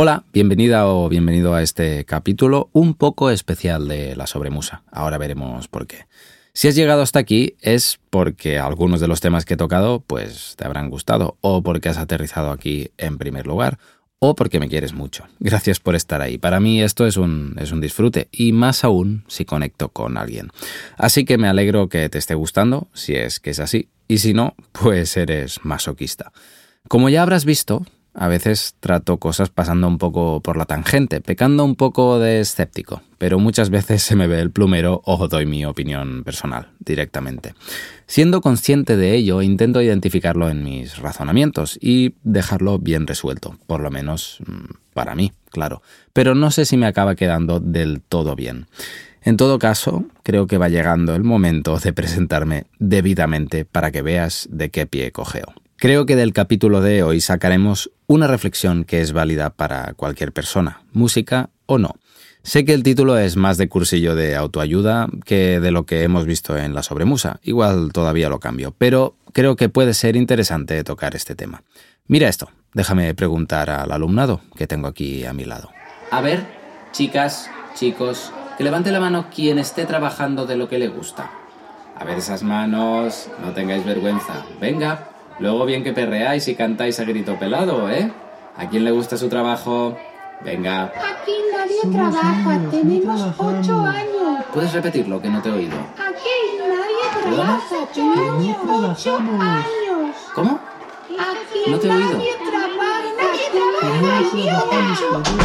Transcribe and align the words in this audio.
Hola, 0.00 0.22
bienvenida 0.32 0.86
o 0.86 1.08
bienvenido 1.08 1.54
a 1.54 1.62
este 1.64 2.04
capítulo 2.04 2.70
un 2.72 2.94
poco 2.94 3.30
especial 3.30 3.88
de 3.88 4.14
la 4.14 4.28
sobremusa. 4.28 4.84
Ahora 4.92 5.18
veremos 5.18 5.66
por 5.66 5.88
qué. 5.88 6.06
Si 6.52 6.68
has 6.68 6.76
llegado 6.76 7.02
hasta 7.02 7.18
aquí 7.18 7.56
es 7.62 7.98
porque 8.08 8.60
algunos 8.60 9.00
de 9.00 9.08
los 9.08 9.20
temas 9.20 9.44
que 9.44 9.54
he 9.54 9.56
tocado 9.56 9.98
pues 9.98 10.54
te 10.56 10.64
habrán 10.64 10.88
gustado 10.88 11.36
o 11.40 11.64
porque 11.64 11.88
has 11.88 11.98
aterrizado 11.98 12.52
aquí 12.52 12.92
en 12.96 13.18
primer 13.18 13.48
lugar 13.48 13.80
o 14.20 14.36
porque 14.36 14.60
me 14.60 14.68
quieres 14.68 14.92
mucho. 14.92 15.24
Gracias 15.40 15.80
por 15.80 15.96
estar 15.96 16.22
ahí. 16.22 16.38
Para 16.38 16.60
mí 16.60 16.80
esto 16.80 17.04
es 17.04 17.16
un, 17.16 17.56
es 17.58 17.72
un 17.72 17.80
disfrute 17.80 18.28
y 18.30 18.52
más 18.52 18.84
aún 18.84 19.24
si 19.26 19.44
conecto 19.44 19.88
con 19.88 20.16
alguien. 20.16 20.50
Así 20.96 21.24
que 21.24 21.38
me 21.38 21.48
alegro 21.48 21.88
que 21.88 22.08
te 22.08 22.18
esté 22.18 22.36
gustando, 22.36 22.86
si 22.94 23.16
es 23.16 23.40
que 23.40 23.50
es 23.50 23.58
así, 23.58 23.88
y 24.06 24.18
si 24.18 24.32
no, 24.32 24.54
pues 24.70 25.16
eres 25.16 25.64
masoquista. 25.64 26.30
Como 26.86 27.08
ya 27.08 27.22
habrás 27.22 27.44
visto, 27.44 27.84
a 28.14 28.28
veces 28.28 28.74
trato 28.80 29.18
cosas 29.18 29.48
pasando 29.50 29.86
un 29.86 29.98
poco 29.98 30.40
por 30.40 30.56
la 30.56 30.64
tangente, 30.64 31.20
pecando 31.20 31.64
un 31.64 31.76
poco 31.76 32.18
de 32.18 32.40
escéptico, 32.40 33.02
pero 33.18 33.38
muchas 33.38 33.70
veces 33.70 34.02
se 34.02 34.16
me 34.16 34.26
ve 34.26 34.40
el 34.40 34.50
plumero 34.50 35.02
o 35.04 35.28
doy 35.28 35.46
mi 35.46 35.64
opinión 35.64 36.24
personal 36.24 36.70
directamente. 36.80 37.54
Siendo 38.06 38.40
consciente 38.40 38.96
de 38.96 39.14
ello, 39.14 39.42
intento 39.42 39.82
identificarlo 39.82 40.48
en 40.48 40.64
mis 40.64 40.98
razonamientos 40.98 41.78
y 41.80 42.14
dejarlo 42.24 42.78
bien 42.78 43.06
resuelto, 43.06 43.56
por 43.66 43.80
lo 43.80 43.90
menos 43.90 44.38
mm, 44.46 44.74
para 44.94 45.14
mí, 45.14 45.32
claro, 45.50 45.82
pero 46.12 46.34
no 46.34 46.50
sé 46.50 46.64
si 46.64 46.76
me 46.76 46.86
acaba 46.86 47.14
quedando 47.14 47.60
del 47.60 48.00
todo 48.00 48.34
bien. 48.34 48.66
En 49.22 49.36
todo 49.36 49.58
caso, 49.58 50.06
creo 50.22 50.46
que 50.46 50.58
va 50.58 50.68
llegando 50.68 51.14
el 51.14 51.24
momento 51.24 51.78
de 51.78 51.92
presentarme 51.92 52.64
debidamente 52.78 53.64
para 53.64 53.90
que 53.90 54.02
veas 54.02 54.48
de 54.50 54.70
qué 54.70 54.86
pie 54.86 55.12
cogeo. 55.12 55.52
Creo 55.80 56.06
que 56.06 56.16
del 56.16 56.32
capítulo 56.32 56.80
de 56.80 57.04
hoy 57.04 57.20
sacaremos 57.20 57.92
una 58.08 58.26
reflexión 58.26 58.82
que 58.82 59.00
es 59.00 59.12
válida 59.12 59.50
para 59.50 59.94
cualquier 59.94 60.32
persona, 60.32 60.82
música 60.92 61.50
o 61.66 61.78
no. 61.78 61.94
Sé 62.42 62.64
que 62.64 62.74
el 62.74 62.82
título 62.82 63.16
es 63.16 63.36
más 63.36 63.58
de 63.58 63.68
cursillo 63.68 64.16
de 64.16 64.34
autoayuda 64.34 65.06
que 65.24 65.60
de 65.60 65.70
lo 65.70 65.86
que 65.86 66.02
hemos 66.02 66.26
visto 66.26 66.56
en 66.56 66.74
la 66.74 66.82
sobremusa, 66.82 67.38
igual 67.44 67.92
todavía 67.92 68.28
lo 68.28 68.40
cambio, 68.40 68.74
pero 68.76 69.14
creo 69.32 69.54
que 69.54 69.68
puede 69.68 69.94
ser 69.94 70.16
interesante 70.16 70.82
tocar 70.82 71.14
este 71.14 71.36
tema. 71.36 71.62
Mira 72.08 72.28
esto, 72.28 72.50
déjame 72.74 73.14
preguntar 73.14 73.70
al 73.70 73.92
alumnado 73.92 74.40
que 74.56 74.66
tengo 74.66 74.88
aquí 74.88 75.24
a 75.26 75.32
mi 75.32 75.44
lado. 75.44 75.70
A 76.10 76.20
ver, 76.20 76.44
chicas, 76.90 77.48
chicos, 77.76 78.32
que 78.56 78.64
levante 78.64 78.90
la 78.90 78.98
mano 78.98 79.26
quien 79.32 79.60
esté 79.60 79.86
trabajando 79.86 80.44
de 80.44 80.56
lo 80.56 80.68
que 80.68 80.80
le 80.80 80.88
gusta. 80.88 81.30
A 81.94 82.02
ver 82.02 82.18
esas 82.18 82.42
manos, 82.42 83.28
no 83.40 83.52
tengáis 83.52 83.84
vergüenza. 83.84 84.44
Venga, 84.60 85.10
Luego 85.40 85.64
bien 85.64 85.84
que 85.84 85.92
perreáis 85.92 86.48
y 86.48 86.54
cantáis 86.54 86.98
a 87.00 87.04
grito 87.04 87.38
pelado, 87.38 87.90
¿eh? 87.90 88.10
¿A 88.56 88.68
quién 88.68 88.84
le 88.84 88.90
gusta 88.90 89.16
su 89.16 89.28
trabajo? 89.28 89.96
Venga. 90.44 90.84
Aquí 90.84 91.32
nadie 91.52 91.92
trabaja, 91.92 92.60
tenemos 92.70 93.22
ocho 93.38 93.80
años. 93.80 94.44
¿Puedes 94.52 94.72
repetirlo, 94.72 95.20
que 95.22 95.28
no 95.28 95.40
te 95.40 95.48
he 95.48 95.52
oído? 95.52 95.76
Aquí 95.96 96.58
nadie 96.58 97.34
trabaja, 97.36 97.60
tenemos 97.94 99.06
ocho 99.06 99.26
años. 99.40 100.16
¿Cómo? 100.34 100.60
Aquí 101.08 101.70
no 101.70 101.78
te 101.78 101.88
he 101.88 101.92
oído. 101.92 102.18
nadie 102.18 102.38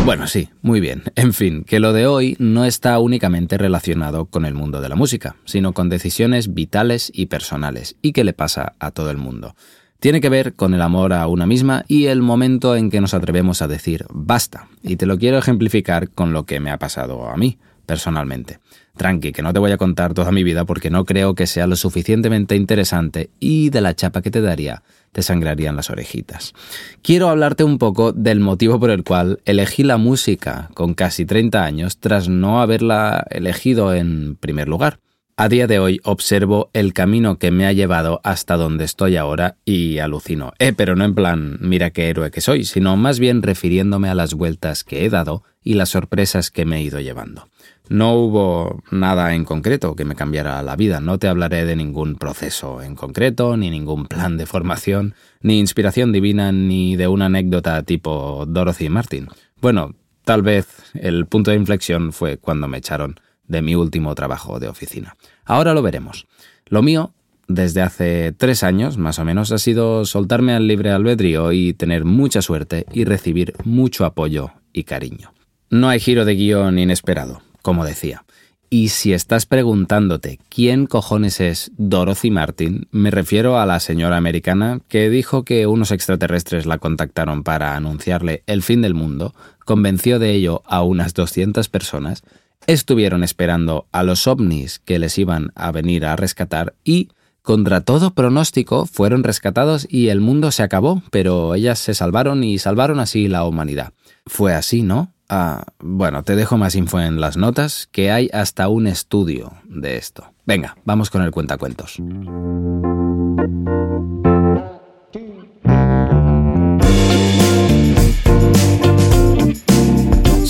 bueno, 0.05 0.27
sí, 0.27 0.49
muy 0.61 0.79
bien. 0.79 1.03
En 1.15 1.33
fin, 1.33 1.63
que 1.63 1.79
lo 1.79 1.93
de 1.93 2.07
hoy 2.07 2.35
no 2.39 2.65
está 2.65 2.99
únicamente 2.99 3.57
relacionado 3.57 4.25
con 4.25 4.45
el 4.45 4.53
mundo 4.53 4.81
de 4.81 4.89
la 4.89 4.95
música, 4.95 5.35
sino 5.45 5.73
con 5.73 5.89
decisiones 5.89 6.53
vitales 6.53 7.11
y 7.13 7.27
personales, 7.27 7.95
y 8.01 8.11
que 8.11 8.23
le 8.23 8.33
pasa 8.33 8.73
a 8.79 8.91
todo 8.91 9.11
el 9.11 9.17
mundo. 9.17 9.55
Tiene 10.03 10.19
que 10.19 10.27
ver 10.27 10.55
con 10.55 10.73
el 10.73 10.81
amor 10.81 11.13
a 11.13 11.27
una 11.27 11.45
misma 11.45 11.85
y 11.87 12.07
el 12.07 12.21
momento 12.21 12.75
en 12.75 12.89
que 12.89 12.99
nos 12.99 13.13
atrevemos 13.13 13.61
a 13.61 13.69
decir 13.69 14.05
basta. 14.09 14.67
Y 14.81 14.97
te 14.97 15.05
lo 15.05 15.17
quiero 15.17 15.37
ejemplificar 15.37 16.09
con 16.09 16.33
lo 16.33 16.45
que 16.45 16.59
me 16.59 16.71
ha 16.71 16.77
pasado 16.77 17.29
a 17.29 17.37
mí, 17.37 17.57
personalmente. 17.85 18.59
Tranqui, 18.97 19.31
que 19.31 19.41
no 19.41 19.53
te 19.53 19.59
voy 19.59 19.71
a 19.71 19.77
contar 19.77 20.13
toda 20.13 20.33
mi 20.33 20.43
vida 20.43 20.65
porque 20.65 20.89
no 20.89 21.05
creo 21.05 21.35
que 21.35 21.47
sea 21.47 21.67
lo 21.67 21.77
suficientemente 21.77 22.57
interesante 22.57 23.29
y 23.39 23.69
de 23.69 23.79
la 23.79 23.95
chapa 23.95 24.21
que 24.21 24.29
te 24.29 24.41
daría 24.41 24.83
te 25.13 25.21
sangrarían 25.21 25.77
las 25.77 25.89
orejitas. 25.89 26.53
Quiero 27.01 27.29
hablarte 27.29 27.63
un 27.63 27.77
poco 27.77 28.11
del 28.11 28.41
motivo 28.41 28.81
por 28.81 28.89
el 28.89 29.05
cual 29.05 29.39
elegí 29.45 29.83
la 29.83 29.95
música 29.95 30.69
con 30.73 30.95
casi 30.95 31.25
30 31.25 31.63
años 31.63 31.99
tras 31.99 32.27
no 32.27 32.61
haberla 32.61 33.25
elegido 33.29 33.93
en 33.93 34.35
primer 34.35 34.67
lugar. 34.67 34.99
A 35.35 35.49
día 35.49 35.65
de 35.65 35.79
hoy 35.79 35.99
observo 36.03 36.69
el 36.73 36.93
camino 36.93 37.39
que 37.39 37.49
me 37.49 37.65
ha 37.65 37.73
llevado 37.73 38.21
hasta 38.23 38.55
donde 38.55 38.85
estoy 38.85 39.17
ahora 39.17 39.57
y 39.65 39.97
alucino. 39.97 40.53
Eh, 40.59 40.73
pero 40.73 40.95
no 40.95 41.05
en 41.05 41.15
plan, 41.15 41.57
mira 41.59 41.89
qué 41.89 42.09
héroe 42.09 42.29
que 42.29 42.39
soy, 42.39 42.65
sino 42.65 42.95
más 42.97 43.17
bien 43.17 43.41
refiriéndome 43.41 44.09
a 44.09 44.15
las 44.15 44.35
vueltas 44.35 44.83
que 44.83 45.03
he 45.05 45.09
dado 45.09 45.41
y 45.63 45.73
las 45.73 45.89
sorpresas 45.89 46.51
que 46.51 46.65
me 46.65 46.77
he 46.77 46.83
ido 46.83 46.99
llevando. 46.99 47.47
No 47.89 48.13
hubo 48.13 48.83
nada 48.91 49.33
en 49.33 49.43
concreto 49.43 49.95
que 49.95 50.05
me 50.05 50.13
cambiara 50.13 50.61
la 50.61 50.75
vida, 50.75 50.99
no 50.99 51.17
te 51.17 51.27
hablaré 51.27 51.65
de 51.65 51.75
ningún 51.75 52.15
proceso 52.15 52.83
en 52.83 52.93
concreto, 52.93 53.57
ni 53.57 53.71
ningún 53.71 54.05
plan 54.05 54.37
de 54.37 54.45
formación, 54.45 55.15
ni 55.41 55.57
inspiración 55.57 56.11
divina, 56.11 56.51
ni 56.51 56.95
de 56.95 57.07
una 57.07 57.25
anécdota 57.25 57.81
tipo 57.81 58.45
Dorothy 58.47 58.87
Martin. 58.89 59.29
Bueno, 59.59 59.95
tal 60.25 60.43
vez 60.43 60.67
el 60.93 61.25
punto 61.25 61.49
de 61.49 61.57
inflexión 61.57 62.13
fue 62.13 62.37
cuando 62.37 62.67
me 62.67 62.77
echaron 62.77 63.19
de 63.47 63.61
mi 63.61 63.75
último 63.75 64.15
trabajo 64.15 64.59
de 64.59 64.67
oficina. 64.67 65.15
Ahora 65.45 65.73
lo 65.73 65.81
veremos. 65.81 66.27
Lo 66.65 66.81
mío, 66.81 67.13
desde 67.47 67.81
hace 67.81 68.31
tres 68.31 68.63
años 68.63 68.97
más 68.97 69.19
o 69.19 69.25
menos, 69.25 69.51
ha 69.51 69.57
sido 69.57 70.05
soltarme 70.05 70.53
al 70.53 70.67
libre 70.67 70.91
albedrío 70.91 71.51
y 71.51 71.73
tener 71.73 72.05
mucha 72.05 72.41
suerte 72.41 72.85
y 72.93 73.05
recibir 73.05 73.53
mucho 73.63 74.05
apoyo 74.05 74.51
y 74.71 74.83
cariño. 74.83 75.33
No 75.69 75.89
hay 75.89 75.99
giro 75.99 76.25
de 76.25 76.35
guion 76.35 76.79
inesperado, 76.79 77.41
como 77.61 77.85
decía. 77.85 78.23
Y 78.69 78.89
si 78.89 79.13
estás 79.13 79.45
preguntándote 79.45 80.39
quién 80.49 80.87
cojones 80.87 81.39
es 81.39 81.71
Dorothy 81.77 82.31
Martin, 82.31 82.87
me 82.89 83.11
refiero 83.11 83.59
a 83.59 83.67
la 83.67 83.79
señora 83.79 84.17
americana 84.17 84.79
que 84.87 85.11
dijo 85.11 85.43
que 85.45 85.67
unos 85.67 85.91
extraterrestres 85.91 86.65
la 86.65 86.79
contactaron 86.79 87.43
para 87.43 87.75
anunciarle 87.75 88.41
el 88.47 88.63
fin 88.63 88.81
del 88.81 88.95
mundo, 88.95 89.35
convenció 89.63 90.17
de 90.17 90.31
ello 90.31 90.63
a 90.65 90.81
unas 90.81 91.13
200 91.13 91.69
personas 91.69 92.23
estuvieron 92.67 93.23
esperando 93.23 93.87
a 93.91 94.03
los 94.03 94.27
ovnis 94.27 94.79
que 94.79 94.99
les 94.99 95.17
iban 95.17 95.51
a 95.55 95.71
venir 95.71 96.05
a 96.05 96.15
rescatar 96.15 96.75
y, 96.83 97.09
contra 97.41 97.81
todo 97.81 98.11
pronóstico, 98.11 98.85
fueron 98.85 99.23
rescatados 99.23 99.87
y 99.89 100.09
el 100.09 100.21
mundo 100.21 100.51
se 100.51 100.63
acabó, 100.63 101.03
pero 101.11 101.55
ellas 101.55 101.79
se 101.79 101.93
salvaron 101.93 102.43
y 102.43 102.57
salvaron 102.59 102.99
así 102.99 103.27
la 103.27 103.45
humanidad. 103.45 103.93
Fue 104.25 104.53
así, 104.53 104.81
¿no? 104.81 105.13
Ah, 105.29 105.65
bueno, 105.79 106.23
te 106.23 106.35
dejo 106.35 106.57
más 106.57 106.75
info 106.75 106.99
en 106.99 107.19
las 107.19 107.37
notas, 107.37 107.87
que 107.91 108.11
hay 108.11 108.29
hasta 108.33 108.67
un 108.67 108.87
estudio 108.87 109.53
de 109.65 109.97
esto. 109.97 110.31
Venga, 110.45 110.77
vamos 110.85 111.09
con 111.09 111.21
el 111.21 111.31
cuentacuentos. 111.31 111.99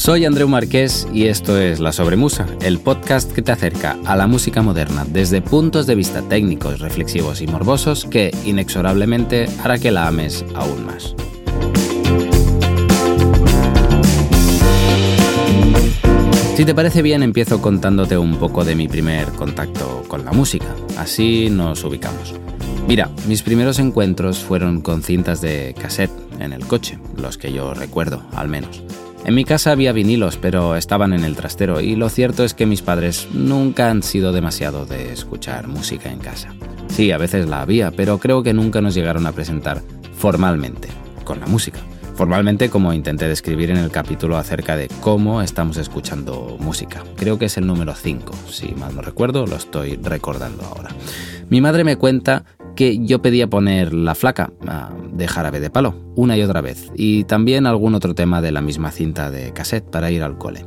Soy 0.04 0.26
Andreu 0.26 0.50
Marqués 0.50 1.08
y 1.14 1.28
esto 1.28 1.58
es 1.58 1.80
La 1.80 1.94
Sobremusa, 1.94 2.46
el 2.62 2.82
podcast 2.82 3.32
que 3.32 3.42
te 3.42 3.54
acerca 3.54 3.98
a 4.04 4.18
la 4.18 4.28
música 4.28 4.62
moderna 4.62 5.06
desde 5.08 5.42
puntos 5.42 5.88
de 5.88 5.96
vista 5.96 6.22
técnicos, 6.22 6.82
reflexivos 6.82 7.40
y 7.40 7.48
morbosos 7.48 8.04
que, 8.04 8.36
inexorablemente, 8.44 9.48
hará 9.64 9.80
que 9.80 9.92
la 9.92 10.10
ames 10.10 10.44
aún 10.56 10.86
más. 10.86 11.16
Si 16.58 16.66
te 16.66 16.76
parece 16.76 17.02
bien, 17.02 17.24
empiezo 17.24 17.62
contándote 17.62 18.18
un 18.18 18.36
poco 18.36 18.66
de 18.66 18.76
mi 18.76 18.90
primer 18.90 19.30
contacto 19.30 20.04
con 20.10 20.26
la 20.26 20.34
música. 20.34 20.76
Así 20.98 21.48
nos 21.50 21.82
ubicamos. 21.86 22.36
Mira, 22.90 23.10
mis 23.26 23.42
primeros 23.42 23.80
encuentros 23.80 24.40
fueron 24.40 24.82
con 24.82 25.02
cintas 25.02 25.40
de 25.40 25.74
cassette 25.80 26.12
en 26.42 26.52
el 26.52 26.68
coche, 26.68 27.00
los 27.16 27.38
que 27.38 27.54
yo 27.54 27.74
recuerdo, 27.74 28.22
al 28.34 28.50
menos. 28.50 28.84
En 29.26 29.36
mi 29.36 29.46
casa 29.46 29.72
había 29.72 29.94
vinilos, 29.94 30.36
pero 30.36 30.76
estaban 30.76 31.14
en 31.14 31.24
el 31.24 31.38
trastero 31.38 31.80
y 31.80 31.96
lo 31.96 32.10
cierto 32.10 32.44
es 32.44 32.54
que 32.54 32.66
mis 32.66 32.82
padres 32.82 33.30
nunca 33.32 33.90
han 33.90 34.04
sido 34.04 34.34
demasiado 34.34 34.86
de 34.86 35.14
escuchar 35.14 35.68
música 35.70 36.12
en 36.12 36.20
casa. 36.20 36.54
Sí, 36.90 37.10
a 37.12 37.18
veces 37.18 37.48
la 37.48 37.62
había, 37.62 37.92
pero 37.92 38.18
creo 38.18 38.44
que 38.44 38.54
nunca 38.54 38.82
nos 38.82 38.94
llegaron 38.94 39.26
a 39.26 39.32
presentar 39.32 39.82
formalmente 40.14 40.90
con 41.24 41.40
la 41.40 41.48
música. 41.48 41.80
Formalmente 42.16 42.70
como 42.70 42.92
intenté 42.92 43.30
describir 43.30 43.72
en 43.72 43.78
el 43.78 43.92
capítulo 43.92 44.38
acerca 44.38 44.76
de 44.76 44.90
cómo 45.00 45.42
estamos 45.42 45.78
escuchando 45.78 46.58
música. 46.60 47.02
Creo 47.16 47.40
que 47.40 47.46
es 47.46 47.58
el 47.58 47.66
número 47.66 47.96
5, 47.96 48.34
si 48.50 48.76
mal 48.76 48.94
no 48.94 49.02
recuerdo, 49.02 49.48
lo 49.48 49.56
estoy 49.56 49.96
recordando 49.96 50.64
ahora. 50.64 50.90
Mi 51.50 51.62
madre 51.62 51.86
me 51.86 51.96
cuenta 51.96 52.44
que 52.76 53.06
yo 53.06 53.22
pedía 53.22 53.50
poner 53.50 53.94
La 53.94 54.16
Flaca 54.16 54.52
de 55.12 55.28
Jarabe 55.28 55.60
de 55.60 55.70
Palo 55.70 55.96
una 56.16 56.38
y 56.38 56.42
otra 56.42 56.62
vez 56.62 56.92
y 56.96 57.24
también 57.26 57.66
algún 57.66 57.96
otro 57.96 58.16
tema 58.16 58.42
de 58.42 58.52
la 58.52 58.62
misma 58.62 58.92
cinta 58.92 59.32
de 59.32 59.54
cassette 59.54 59.90
para 59.90 60.12
ir 60.12 60.24
al 60.24 60.38
cole. 60.38 60.66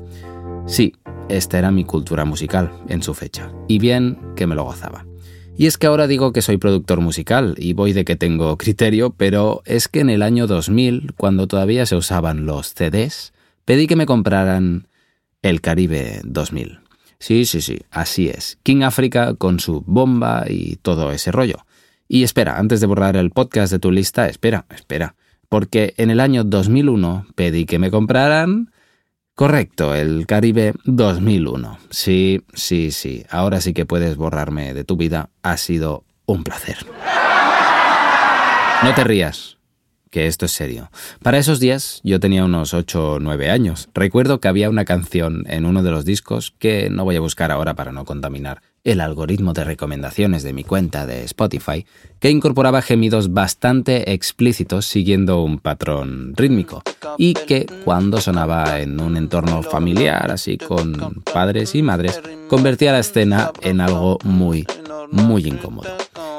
Sí, 0.66 0.94
esta 1.28 1.58
era 1.58 1.70
mi 1.70 1.84
cultura 1.84 2.24
musical 2.24 2.72
en 2.88 3.02
su 3.02 3.14
fecha 3.14 3.52
y 3.68 3.78
bien 3.78 4.18
que 4.36 4.46
me 4.46 4.54
lo 4.54 4.64
gozaba. 4.64 5.06
Y 5.58 5.66
es 5.66 5.78
que 5.78 5.86
ahora 5.86 6.06
digo 6.06 6.32
que 6.32 6.42
soy 6.42 6.58
productor 6.58 7.00
musical 7.00 7.54
y 7.56 7.72
voy 7.72 7.94
de 7.94 8.04
que 8.04 8.14
tengo 8.14 8.58
criterio, 8.58 9.10
pero 9.16 9.62
es 9.64 9.88
que 9.88 10.00
en 10.00 10.10
el 10.10 10.20
año 10.22 10.46
2000, 10.46 11.14
cuando 11.16 11.46
todavía 11.46 11.86
se 11.86 11.96
usaban 11.96 12.44
los 12.44 12.74
CDs, 12.74 13.32
pedí 13.64 13.86
que 13.86 13.96
me 13.96 14.04
compraran 14.04 14.88
el 15.40 15.62
Caribe 15.62 16.20
2000. 16.24 16.80
Sí, 17.18 17.46
sí, 17.46 17.62
sí, 17.62 17.78
así 17.90 18.28
es. 18.28 18.58
King 18.62 18.82
Africa 18.82 19.34
con 19.34 19.58
su 19.58 19.82
bomba 19.86 20.44
y 20.46 20.76
todo 20.76 21.10
ese 21.12 21.32
rollo. 21.32 21.65
Y 22.08 22.22
espera, 22.22 22.58
antes 22.58 22.80
de 22.80 22.86
borrar 22.86 23.16
el 23.16 23.30
podcast 23.30 23.72
de 23.72 23.78
tu 23.78 23.90
lista, 23.90 24.28
espera, 24.28 24.66
espera. 24.74 25.14
Porque 25.48 25.94
en 25.96 26.10
el 26.10 26.20
año 26.20 26.44
2001 26.44 27.26
pedí 27.34 27.66
que 27.66 27.78
me 27.78 27.90
compraran 27.90 28.70
Correcto, 29.36 29.94
el 29.94 30.26
Caribe 30.26 30.72
2001. 30.84 31.78
Sí, 31.90 32.40
sí, 32.54 32.90
sí. 32.90 33.26
Ahora 33.28 33.60
sí 33.60 33.74
que 33.74 33.84
puedes 33.84 34.16
borrarme 34.16 34.72
de 34.72 34.82
tu 34.82 34.96
vida. 34.96 35.28
Ha 35.42 35.58
sido 35.58 36.04
un 36.24 36.42
placer. 36.42 36.78
No 38.82 38.94
te 38.94 39.04
rías, 39.04 39.58
que 40.10 40.26
esto 40.26 40.46
es 40.46 40.52
serio. 40.52 40.90
Para 41.22 41.36
esos 41.36 41.60
días 41.60 42.00
yo 42.02 42.18
tenía 42.18 42.46
unos 42.46 42.72
8 42.72 43.12
o 43.12 43.20
9 43.20 43.50
años. 43.50 43.90
Recuerdo 43.92 44.40
que 44.40 44.48
había 44.48 44.70
una 44.70 44.86
canción 44.86 45.44
en 45.48 45.66
uno 45.66 45.82
de 45.82 45.90
los 45.90 46.06
discos 46.06 46.54
que 46.58 46.88
no 46.88 47.04
voy 47.04 47.16
a 47.16 47.20
buscar 47.20 47.52
ahora 47.52 47.74
para 47.74 47.92
no 47.92 48.06
contaminar 48.06 48.62
el 48.86 49.00
algoritmo 49.00 49.52
de 49.52 49.64
recomendaciones 49.64 50.44
de 50.44 50.52
mi 50.52 50.62
cuenta 50.62 51.06
de 51.06 51.24
Spotify, 51.24 51.84
que 52.20 52.30
incorporaba 52.30 52.82
gemidos 52.82 53.32
bastante 53.32 54.12
explícitos 54.12 54.86
siguiendo 54.86 55.42
un 55.42 55.58
patrón 55.58 56.34
rítmico, 56.36 56.82
y 57.18 57.34
que 57.34 57.66
cuando 57.84 58.20
sonaba 58.20 58.78
en 58.80 59.00
un 59.00 59.16
entorno 59.16 59.62
familiar, 59.64 60.30
así 60.30 60.56
con 60.56 61.22
padres 61.34 61.74
y 61.74 61.82
madres, 61.82 62.20
convertía 62.48 62.92
la 62.92 63.00
escena 63.00 63.50
en 63.60 63.80
algo 63.80 64.18
muy, 64.22 64.64
muy 65.10 65.44
incómodo. 65.46 65.90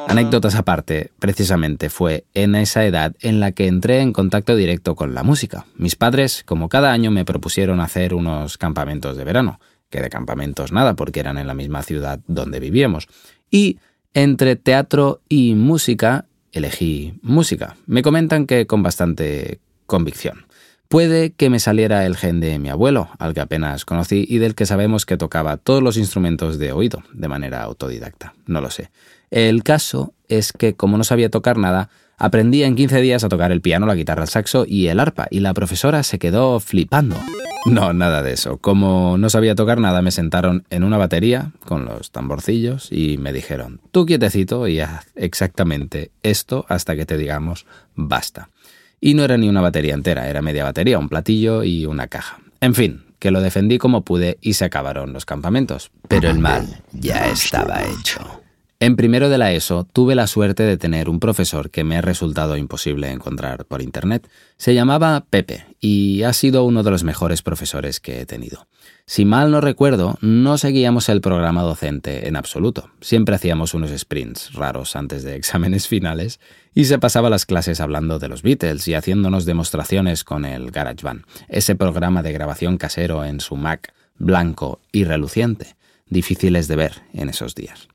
Anécdotas 0.08 0.56
aparte, 0.56 1.12
precisamente 1.20 1.90
fue 1.90 2.24
en 2.34 2.56
esa 2.56 2.86
edad 2.86 3.14
en 3.20 3.42
la 3.42 3.52
que 3.52 3.68
entré 3.68 4.00
en 4.00 4.14
contacto 4.14 4.56
directo 4.56 4.96
con 4.96 5.14
la 5.14 5.24
música. 5.24 5.66
Mis 5.76 5.98
padres, 5.98 6.44
como 6.46 6.70
cada 6.70 6.94
año, 6.94 7.12
me 7.12 7.26
propusieron 7.26 7.82
hacer 7.82 8.14
unos 8.14 8.58
campamentos 8.58 9.18
de 9.18 9.26
verano, 9.26 9.60
que 9.90 10.02
de 10.02 10.10
campamentos 10.10 10.72
nada, 10.72 10.96
porque 10.96 11.20
eran 11.20 11.38
en 11.38 11.48
la 11.48 11.54
misma 11.54 11.84
ciudad 11.84 12.20
donde 12.28 12.60
vivíamos. 12.60 13.08
Y 13.50 13.80
entre 14.14 14.56
teatro 14.56 15.22
y 15.30 15.56
música, 15.56 16.26
elegí 16.52 17.20
música. 17.22 17.76
Me 17.86 18.02
comentan 18.02 18.48
que 18.48 18.68
con 18.68 18.84
bastante 18.84 19.60
convicción. 19.86 20.46
Puede 20.88 21.32
que 21.32 21.50
me 21.50 21.60
saliera 21.60 22.06
el 22.06 22.16
gen 22.16 22.40
de 22.40 22.60
mi 22.60 22.70
abuelo, 22.70 23.10
al 23.20 23.34
que 23.34 23.42
apenas 23.42 23.84
conocí 23.84 24.26
y 24.28 24.38
del 24.38 24.56
que 24.56 24.66
sabemos 24.66 25.06
que 25.06 25.18
tocaba 25.18 25.58
todos 25.58 25.84
los 25.84 25.98
instrumentos 25.98 26.60
de 26.60 26.72
oído, 26.72 27.04
de 27.12 27.28
manera 27.28 27.64
autodidacta. 27.64 28.34
No 28.46 28.62
lo 28.62 28.70
sé. 28.70 28.90
El 29.30 29.64
caso 29.64 30.14
es 30.30 30.54
que, 30.54 30.76
como 30.76 30.98
no 30.98 31.04
sabía 31.04 31.30
tocar 31.30 31.58
nada, 31.58 31.90
aprendí 32.18 32.64
en 32.64 32.76
15 32.76 33.02
días 33.02 33.26
a 33.26 33.30
tocar 33.30 33.52
el 33.52 33.60
piano, 33.60 33.86
la 33.86 33.96
guitarra, 33.96 34.24
el 34.24 34.30
saxo 34.30 34.66
y 34.66 34.88
el 34.88 35.02
arpa, 35.02 35.28
y 35.30 35.42
la 35.42 35.54
profesora 35.54 36.04
se 36.04 36.20
quedó 36.20 36.62
flipando. 36.62 37.18
No, 37.72 37.94
nada 37.94 38.24
de 38.24 38.34
eso. 38.34 38.58
Como 38.58 39.18
no 39.18 39.30
sabía 39.30 39.56
tocar 39.56 39.80
nada, 39.80 40.02
me 40.02 40.12
sentaron 40.12 40.66
en 40.70 40.84
una 40.84 40.98
batería 40.98 41.52
con 41.66 41.86
los 41.86 42.12
tamborcillos 42.12 42.92
y 42.92 43.18
me 43.18 43.34
dijeron, 43.34 43.82
tú 43.92 44.06
quietecito 44.06 44.68
y 44.68 44.80
haz 44.80 45.08
exactamente 45.16 46.12
esto 46.24 46.66
hasta 46.70 46.96
que 46.96 47.06
te 47.06 47.18
digamos 47.18 47.66
basta. 47.96 48.50
Y 49.00 49.14
no 49.14 49.24
era 49.24 49.38
ni 49.38 49.48
una 49.50 49.62
batería 49.62 49.94
entera, 49.94 50.28
era 50.28 50.42
media 50.42 50.64
batería, 50.64 50.98
un 50.98 51.10
platillo 51.10 51.64
y 51.64 51.86
una 51.86 52.08
caja. 52.08 52.40
En 52.62 52.74
fin, 52.74 53.06
que 53.20 53.32
lo 53.32 53.42
defendí 53.42 53.78
como 53.78 54.04
pude 54.04 54.38
y 54.42 54.54
se 54.54 54.66
acabaron 54.66 55.14
los 55.14 55.26
campamentos. 55.26 55.92
Pero 56.08 56.30
el 56.30 56.40
mal 56.40 56.82
ya 56.94 57.28
estaba 57.28 57.84
hecho. 57.84 58.42
En 58.80 58.96
primero 58.96 59.30
de 59.30 59.40
la 59.40 59.54
ESO 59.54 59.88
tuve 59.92 60.14
la 60.14 60.28
suerte 60.28 60.62
de 60.62 60.78
tener 60.78 61.10
un 61.10 61.20
profesor 61.20 61.72
que 61.72 61.84
me 61.84 61.98
ha 61.98 62.02
resultado 62.02 62.58
imposible 62.58 63.10
encontrar 63.10 63.66
por 63.66 63.82
internet. 63.82 64.30
Se 64.58 64.76
llamaba 64.76 65.26
Pepe 65.28 65.66
y 65.80 66.22
ha 66.22 66.32
sido 66.32 66.64
uno 66.64 66.84
de 66.84 66.92
los 66.92 67.04
mejores 67.04 67.42
profesores 67.42 68.00
que 68.00 68.22
he 68.22 68.28
tenido. 68.28 68.68
Si 69.08 69.26
mal 69.26 69.50
no 69.50 69.62
recuerdo, 69.62 70.20
no 70.22 70.60
seguíamos 70.60 71.10
el 71.10 71.22
programa 71.22 71.64
docente 71.64 72.28
en 72.28 72.36
absoluto. 72.36 72.92
Siempre 73.02 73.34
hacíamos 73.34 73.74
unos 73.74 73.90
sprints 73.98 74.54
raros 74.54 74.96
antes 74.96 75.24
de 75.24 75.36
exámenes 75.38 75.88
finales 75.88 76.40
y 76.76 76.86
se 76.86 77.00
pasaba 77.00 77.32
las 77.32 77.48
clases 77.48 77.82
hablando 77.82 78.20
de 78.20 78.28
los 78.28 78.44
Beatles 78.44 78.88
y 78.88 78.94
haciéndonos 78.94 79.46
demostraciones 79.46 80.24
con 80.24 80.46
el 80.46 80.70
GarageBand, 80.70 81.26
ese 81.48 81.76
programa 81.76 82.22
de 82.22 82.32
grabación 82.32 82.78
casero 82.78 83.26
en 83.26 83.40
su 83.40 83.56
Mac 83.56 83.92
blanco 84.20 84.82
y 84.92 85.04
reluciente, 85.04 85.76
difíciles 86.10 86.68
de 86.68 86.76
ver 86.76 87.02
en 87.14 87.30
esos 87.30 87.56
días. 87.56 87.88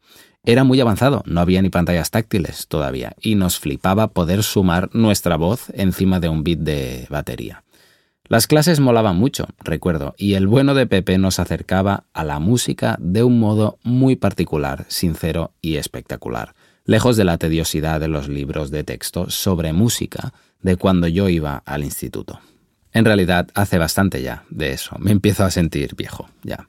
Era 0.45 0.65
muy 0.65 0.81
avanzado, 0.81 1.23
no 1.25 1.41
había 1.41 1.63
ni 1.63 1.71
pantallas 1.71 2.11
táctiles 2.11 2.67
todavía, 2.67 3.15
y 3.21 3.37
nos 3.37 3.61
flipaba 3.61 4.09
poder 4.09 4.43
sumar 4.43 4.91
nuestra 4.93 5.37
voz 5.37 5.71
encima 5.75 6.19
de 6.19 6.29
un 6.29 6.43
bit 6.43 6.59
de 6.59 7.07
batería. 7.11 7.63
Las 8.25 8.49
clases 8.49 8.81
molaban 8.81 9.17
mucho, 9.17 9.47
recuerdo, 9.63 10.15
y 10.17 10.35
el 10.35 10.49
bueno 10.49 10.75
de 10.75 10.87
Pepe 10.87 11.17
nos 11.19 11.39
acercaba 11.39 12.07
a 12.13 12.25
la 12.25 12.41
música 12.41 12.97
de 12.99 13.23
un 13.23 13.39
modo 13.39 13.79
muy 13.85 14.17
particular, 14.17 14.85
sincero 14.89 15.53
y 15.61 15.77
espectacular, 15.77 16.55
lejos 16.87 17.17
de 17.17 17.25
la 17.25 17.39
tediosidad 17.39 18.01
de 18.01 18.09
los 18.09 18.29
libros 18.29 18.73
de 18.73 18.83
texto 18.83 19.31
sobre 19.31 19.73
música 19.73 20.33
de 20.61 20.75
cuando 20.75 21.07
yo 21.07 21.29
iba 21.29 21.63
al 21.67 21.85
instituto. 21.85 22.41
En 22.93 23.05
realidad, 23.05 23.49
hace 23.55 23.79
bastante 23.79 24.23
ya 24.23 24.45
de 24.51 24.73
eso, 24.73 24.97
me 24.99 25.13
empiezo 25.13 25.45
a 25.45 25.53
sentir 25.53 25.95
viejo, 25.95 26.29
ya. 26.43 26.69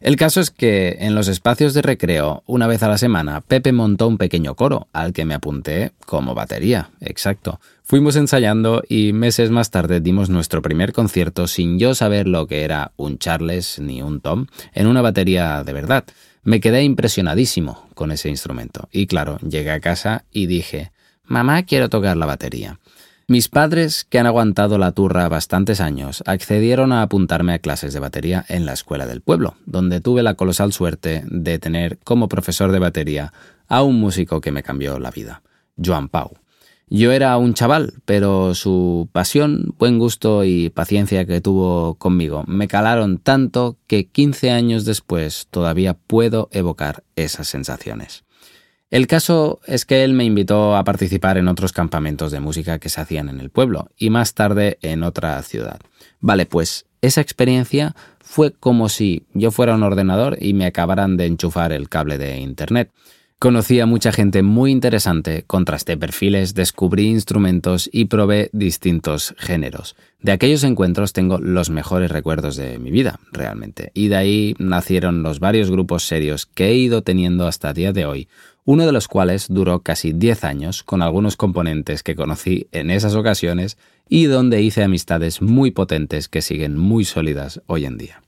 El 0.00 0.16
caso 0.16 0.40
es 0.40 0.50
que 0.50 0.96
en 1.00 1.14
los 1.14 1.28
espacios 1.28 1.72
de 1.72 1.82
recreo, 1.82 2.42
una 2.46 2.66
vez 2.66 2.82
a 2.82 2.88
la 2.88 2.98
semana, 2.98 3.40
Pepe 3.40 3.72
montó 3.72 4.06
un 4.08 4.18
pequeño 4.18 4.54
coro, 4.54 4.88
al 4.92 5.12
que 5.12 5.24
me 5.24 5.34
apunté 5.34 5.92
como 6.04 6.34
batería, 6.34 6.90
exacto. 7.00 7.60
Fuimos 7.84 8.16
ensayando 8.16 8.82
y 8.88 9.12
meses 9.12 9.50
más 9.50 9.70
tarde 9.70 10.00
dimos 10.00 10.30
nuestro 10.30 10.62
primer 10.62 10.92
concierto 10.92 11.46
sin 11.46 11.78
yo 11.78 11.94
saber 11.94 12.26
lo 12.26 12.46
que 12.46 12.64
era 12.64 12.92
un 12.96 13.18
Charles 13.18 13.78
ni 13.78 14.02
un 14.02 14.20
Tom, 14.20 14.46
en 14.72 14.86
una 14.86 15.02
batería 15.02 15.62
de 15.64 15.72
verdad. 15.72 16.04
Me 16.42 16.60
quedé 16.60 16.82
impresionadísimo 16.82 17.88
con 17.94 18.10
ese 18.10 18.28
instrumento. 18.28 18.88
Y 18.92 19.06
claro, 19.06 19.38
llegué 19.38 19.70
a 19.70 19.80
casa 19.80 20.24
y 20.32 20.46
dije, 20.46 20.92
mamá, 21.24 21.62
quiero 21.62 21.88
tocar 21.88 22.16
la 22.16 22.26
batería. 22.26 22.78
Mis 23.26 23.48
padres, 23.48 24.04
que 24.04 24.18
han 24.18 24.26
aguantado 24.26 24.76
la 24.76 24.92
turra 24.92 25.30
bastantes 25.30 25.80
años, 25.80 26.22
accedieron 26.26 26.92
a 26.92 27.00
apuntarme 27.00 27.54
a 27.54 27.58
clases 27.58 27.94
de 27.94 28.00
batería 28.00 28.44
en 28.48 28.66
la 28.66 28.74
escuela 28.74 29.06
del 29.06 29.22
pueblo, 29.22 29.54
donde 29.64 30.02
tuve 30.02 30.22
la 30.22 30.34
colosal 30.34 30.74
suerte 30.74 31.24
de 31.26 31.58
tener 31.58 31.98
como 32.04 32.28
profesor 32.28 32.70
de 32.70 32.80
batería 32.80 33.32
a 33.66 33.82
un 33.82 33.98
músico 33.98 34.42
que 34.42 34.52
me 34.52 34.62
cambió 34.62 34.98
la 34.98 35.10
vida, 35.10 35.42
Joan 35.82 36.10
Pau. 36.10 36.36
Yo 36.90 37.12
era 37.12 37.38
un 37.38 37.54
chaval, 37.54 37.94
pero 38.04 38.54
su 38.54 39.08
pasión, 39.10 39.74
buen 39.78 39.98
gusto 39.98 40.44
y 40.44 40.68
paciencia 40.68 41.24
que 41.24 41.40
tuvo 41.40 41.94
conmigo 41.94 42.44
me 42.46 42.68
calaron 42.68 43.16
tanto 43.16 43.78
que 43.86 44.06
15 44.06 44.50
años 44.50 44.84
después 44.84 45.48
todavía 45.50 45.94
puedo 45.94 46.50
evocar 46.52 47.04
esas 47.16 47.48
sensaciones. 47.48 48.24
El 48.94 49.08
caso 49.08 49.58
es 49.66 49.86
que 49.86 50.04
él 50.04 50.12
me 50.12 50.22
invitó 50.22 50.76
a 50.76 50.84
participar 50.84 51.36
en 51.36 51.48
otros 51.48 51.72
campamentos 51.72 52.30
de 52.30 52.38
música 52.38 52.78
que 52.78 52.88
se 52.88 53.00
hacían 53.00 53.28
en 53.28 53.40
el 53.40 53.50
pueblo 53.50 53.88
y 53.96 54.08
más 54.08 54.34
tarde 54.34 54.78
en 54.82 55.02
otra 55.02 55.42
ciudad. 55.42 55.80
Vale, 56.20 56.46
pues 56.46 56.86
esa 57.02 57.20
experiencia 57.20 57.96
fue 58.20 58.52
como 58.52 58.88
si 58.88 59.24
yo 59.32 59.50
fuera 59.50 59.74
un 59.74 59.82
ordenador 59.82 60.38
y 60.40 60.54
me 60.54 60.66
acabaran 60.66 61.16
de 61.16 61.26
enchufar 61.26 61.72
el 61.72 61.88
cable 61.88 62.18
de 62.18 62.38
Internet. 62.38 62.92
Conocí 63.44 63.78
a 63.78 63.84
mucha 63.84 64.10
gente 64.10 64.42
muy 64.42 64.70
interesante, 64.70 65.44
contrasté 65.46 65.98
perfiles, 65.98 66.54
descubrí 66.54 67.10
instrumentos 67.10 67.90
y 67.92 68.06
probé 68.06 68.48
distintos 68.54 69.34
géneros. 69.36 69.96
De 70.18 70.32
aquellos 70.32 70.64
encuentros 70.64 71.12
tengo 71.12 71.36
los 71.36 71.68
mejores 71.68 72.10
recuerdos 72.10 72.56
de 72.56 72.78
mi 72.78 72.90
vida, 72.90 73.20
realmente, 73.32 73.90
y 73.92 74.08
de 74.08 74.16
ahí 74.16 74.54
nacieron 74.58 75.22
los 75.22 75.40
varios 75.40 75.70
grupos 75.70 76.04
serios 76.04 76.46
que 76.46 76.68
he 76.68 76.74
ido 76.74 77.02
teniendo 77.02 77.46
hasta 77.46 77.74
día 77.74 77.92
de 77.92 78.06
hoy, 78.06 78.28
uno 78.64 78.86
de 78.86 78.92
los 78.92 79.08
cuales 79.08 79.48
duró 79.50 79.80
casi 79.80 80.14
10 80.14 80.42
años 80.44 80.82
con 80.82 81.02
algunos 81.02 81.36
componentes 81.36 82.02
que 82.02 82.16
conocí 82.16 82.68
en 82.72 82.90
esas 82.90 83.14
ocasiones 83.14 83.76
y 84.08 84.24
donde 84.24 84.62
hice 84.62 84.82
amistades 84.82 85.42
muy 85.42 85.70
potentes 85.70 86.30
que 86.30 86.40
siguen 86.40 86.78
muy 86.78 87.04
sólidas 87.04 87.60
hoy 87.66 87.84
en 87.84 87.98
día. 87.98 88.22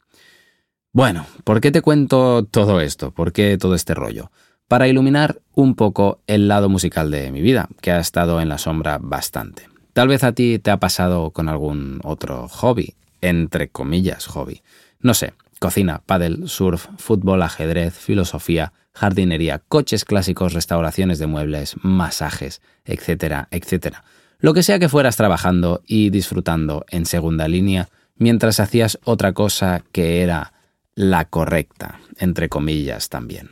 Bueno, 0.92 1.26
¿por 1.44 1.62
qué 1.62 1.70
te 1.70 1.80
cuento 1.80 2.44
todo 2.44 2.82
esto? 2.82 3.12
¿Por 3.12 3.32
qué 3.32 3.56
todo 3.56 3.74
este 3.74 3.94
rollo? 3.94 4.30
Para 4.68 4.88
iluminar 4.88 5.40
un 5.54 5.76
poco 5.76 6.22
el 6.26 6.48
lado 6.48 6.68
musical 6.68 7.12
de 7.12 7.30
mi 7.30 7.40
vida, 7.40 7.68
que 7.80 7.92
ha 7.92 8.00
estado 8.00 8.40
en 8.40 8.48
la 8.48 8.58
sombra 8.58 8.98
bastante. 9.00 9.68
Tal 9.92 10.08
vez 10.08 10.24
a 10.24 10.32
ti 10.32 10.58
te 10.58 10.72
ha 10.72 10.78
pasado 10.78 11.30
con 11.30 11.48
algún 11.48 12.00
otro 12.02 12.48
hobby, 12.48 12.94
entre 13.20 13.68
comillas 13.68 14.26
hobby. 14.26 14.62
No 14.98 15.14
sé, 15.14 15.34
cocina, 15.60 16.02
paddle, 16.04 16.48
surf, 16.48 16.88
fútbol, 16.98 17.42
ajedrez, 17.42 17.94
filosofía, 17.94 18.72
jardinería, 18.92 19.62
coches 19.68 20.04
clásicos, 20.04 20.52
restauraciones 20.52 21.20
de 21.20 21.28
muebles, 21.28 21.76
masajes, 21.82 22.60
etcétera, 22.84 23.46
etcétera. 23.52 24.02
Lo 24.40 24.52
que 24.52 24.64
sea 24.64 24.80
que 24.80 24.88
fueras 24.88 25.16
trabajando 25.16 25.80
y 25.86 26.10
disfrutando 26.10 26.84
en 26.88 27.06
segunda 27.06 27.46
línea 27.46 27.88
mientras 28.16 28.58
hacías 28.58 28.98
otra 29.04 29.32
cosa 29.32 29.84
que 29.92 30.22
era 30.22 30.54
la 30.96 31.26
correcta, 31.26 32.00
entre 32.18 32.48
comillas 32.48 33.10
también. 33.10 33.50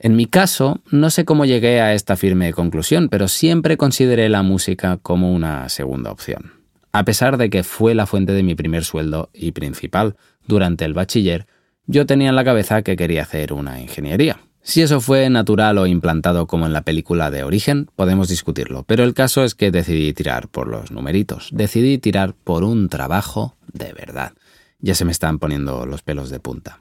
En 0.00 0.14
mi 0.14 0.26
caso, 0.26 0.80
no 0.90 1.10
sé 1.10 1.24
cómo 1.24 1.44
llegué 1.44 1.80
a 1.80 1.92
esta 1.92 2.16
firme 2.16 2.52
conclusión, 2.52 3.08
pero 3.08 3.26
siempre 3.26 3.76
consideré 3.76 4.28
la 4.28 4.42
música 4.42 4.98
como 5.02 5.32
una 5.32 5.68
segunda 5.68 6.12
opción. 6.12 6.52
A 6.92 7.04
pesar 7.04 7.36
de 7.36 7.50
que 7.50 7.64
fue 7.64 7.94
la 7.94 8.06
fuente 8.06 8.32
de 8.32 8.44
mi 8.44 8.54
primer 8.54 8.84
sueldo 8.84 9.28
y 9.34 9.52
principal 9.52 10.16
durante 10.46 10.84
el 10.84 10.94
bachiller, 10.94 11.46
yo 11.86 12.06
tenía 12.06 12.28
en 12.28 12.36
la 12.36 12.44
cabeza 12.44 12.82
que 12.82 12.96
quería 12.96 13.22
hacer 13.22 13.52
una 13.52 13.80
ingeniería. 13.80 14.40
Si 14.62 14.82
eso 14.82 15.00
fue 15.00 15.30
natural 15.30 15.78
o 15.78 15.86
implantado 15.86 16.46
como 16.46 16.66
en 16.66 16.72
la 16.72 16.82
película 16.82 17.30
de 17.30 17.42
Origen, 17.42 17.88
podemos 17.96 18.28
discutirlo, 18.28 18.84
pero 18.84 19.02
el 19.02 19.14
caso 19.14 19.42
es 19.42 19.54
que 19.54 19.70
decidí 19.70 20.12
tirar 20.12 20.48
por 20.48 20.68
los 20.68 20.90
numeritos, 20.90 21.48
decidí 21.52 21.98
tirar 21.98 22.34
por 22.34 22.64
un 22.64 22.88
trabajo 22.88 23.56
de 23.72 23.92
verdad. 23.94 24.32
Ya 24.80 24.94
se 24.94 25.04
me 25.04 25.10
están 25.10 25.40
poniendo 25.40 25.86
los 25.86 26.02
pelos 26.02 26.30
de 26.30 26.38
punta. 26.38 26.78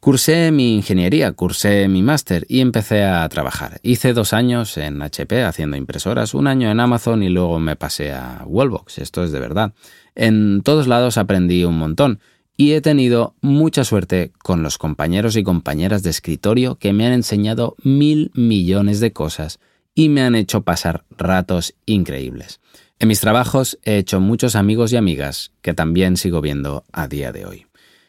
Cursé 0.00 0.50
mi 0.50 0.74
ingeniería, 0.74 1.32
cursé 1.32 1.86
mi 1.86 2.02
máster 2.02 2.44
y 2.48 2.60
empecé 2.60 3.04
a 3.04 3.28
trabajar. 3.28 3.78
Hice 3.84 4.14
dos 4.14 4.32
años 4.32 4.76
en 4.78 5.00
HP 5.00 5.44
haciendo 5.44 5.76
impresoras, 5.76 6.34
un 6.34 6.48
año 6.48 6.70
en 6.72 6.80
Amazon 6.80 7.22
y 7.22 7.28
luego 7.28 7.60
me 7.60 7.76
pasé 7.76 8.12
a 8.12 8.42
Wallbox. 8.46 8.98
Esto 8.98 9.22
es 9.22 9.30
de 9.30 9.38
verdad. 9.38 9.74
En 10.16 10.62
todos 10.64 10.88
lados 10.88 11.18
aprendí 11.18 11.62
un 11.62 11.78
montón 11.78 12.18
y 12.56 12.72
he 12.72 12.80
tenido 12.80 13.36
mucha 13.42 13.84
suerte 13.84 14.32
con 14.42 14.64
los 14.64 14.76
compañeros 14.76 15.36
y 15.36 15.44
compañeras 15.44 16.02
de 16.02 16.10
escritorio 16.10 16.76
que 16.76 16.92
me 16.92 17.06
han 17.06 17.12
enseñado 17.12 17.76
mil 17.84 18.32
millones 18.34 18.98
de 18.98 19.12
cosas 19.12 19.60
y 19.94 20.08
me 20.08 20.22
han 20.22 20.34
hecho 20.34 20.62
pasar 20.62 21.04
ratos 21.16 21.74
increíbles. 21.86 22.60
En 22.98 23.08
mis 23.08 23.20
trabajos 23.20 23.78
he 23.84 23.98
hecho 23.98 24.20
muchos 24.20 24.56
amigos 24.56 24.90
y 24.92 24.96
amigas 24.96 25.52
que 25.60 25.74
también 25.74 26.16
sigo 26.16 26.40
viendo 26.40 26.84
a 26.92 27.08
día 27.08 27.30
de 27.30 27.44
hoy. 27.44 27.66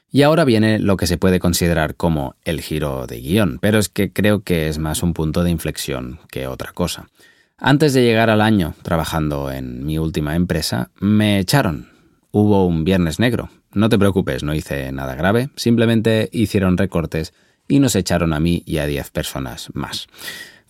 Y 0.09 0.21
ahora 0.21 0.45
viene 0.45 0.79
lo 0.79 0.95
que 0.95 1.07
se 1.07 1.17
puede 1.17 1.39
considerar 1.39 1.95
como 1.95 2.35
el 2.45 2.61
giro 2.61 3.05
de 3.05 3.19
guion, 3.19 3.59
pero 3.59 3.79
es 3.79 3.89
que 3.89 4.13
creo 4.13 4.43
que 4.43 4.69
es 4.69 4.77
más 4.77 5.03
un 5.03 5.13
punto 5.13 5.43
de 5.43 5.51
inflexión 5.51 6.19
que 6.31 6.47
otra 6.47 6.71
cosa. 6.71 7.09
Antes 7.57 7.93
de 7.93 8.03
llegar 8.03 8.29
al 8.29 8.39
año 8.39 8.75
trabajando 8.81 9.51
en 9.51 9.85
mi 9.85 9.97
última 9.97 10.37
empresa, 10.37 10.89
me 10.99 11.39
echaron. 11.39 11.89
Hubo 12.31 12.65
un 12.65 12.85
viernes 12.85 13.19
negro, 13.19 13.49
no 13.73 13.89
te 13.89 13.99
preocupes, 13.99 14.43
no 14.43 14.53
hice 14.53 14.93
nada 14.93 15.15
grave, 15.15 15.49
simplemente 15.57 16.29
hicieron 16.31 16.77
recortes 16.77 17.33
y 17.67 17.79
nos 17.79 17.95
echaron 17.97 18.31
a 18.31 18.39
mí 18.39 18.63
y 18.65 18.77
a 18.77 18.85
10 18.85 19.09
personas 19.09 19.69
más. 19.73 20.07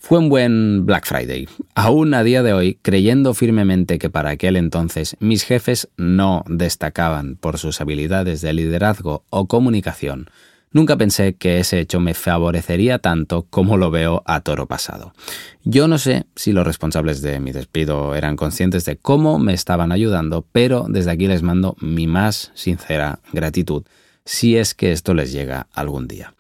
Fue 0.08 0.20
un 0.20 0.30
buen 0.30 0.86
Black 0.86 1.06
Friday, 1.06 1.50
aún 1.76 2.14
a 2.14 2.24
día 2.24 2.42
de 2.42 2.54
hoy 2.54 2.80
creyendo 2.82 3.34
firmemente 3.34 4.00
que 4.00 4.10
para 4.10 4.30
aquel 4.30 4.56
entonces 4.56 5.18
mis 5.20 5.44
jefes 5.44 5.90
no 5.98 6.46
destacaban 6.48 7.36
por 7.36 7.58
sus 7.58 7.82
habilidades 7.82 8.40
de 8.40 8.54
liderazgo 8.54 9.26
o 9.30 9.48
comunicación, 9.48 10.30
Nunca 10.72 10.96
pensé 10.96 11.36
que 11.36 11.60
ese 11.60 11.80
hecho 11.80 12.00
me 12.00 12.14
favorecería 12.14 13.00
tanto 13.00 13.48
como 13.50 13.78
lo 13.78 13.90
veo 13.90 14.22
a 14.26 14.42
toro 14.42 14.66
pasado. 14.66 15.14
Yo 15.64 15.88
no 15.88 15.98
sé 15.98 16.26
si 16.36 16.52
los 16.54 16.68
responsables 16.68 17.22
de 17.22 17.40
mi 17.40 17.52
despido 17.52 18.16
eran 18.16 18.36
conscientes 18.38 18.86
de 18.86 18.96
cómo 18.98 19.40
me 19.40 19.54
estaban 19.54 19.92
ayudando, 19.92 20.46
pero 20.52 20.86
desde 20.88 21.12
aquí 21.12 21.28
les 21.28 21.42
mando 21.42 21.76
mi 21.80 22.08
más 22.08 22.52
sincera 22.54 23.20
gratitud 23.34 23.84
si 24.24 24.58
es 24.58 24.74
que 24.74 24.92
esto 24.92 25.14
les 25.14 25.32
llega 25.32 25.68
algún 25.74 26.08
día. 26.08 26.37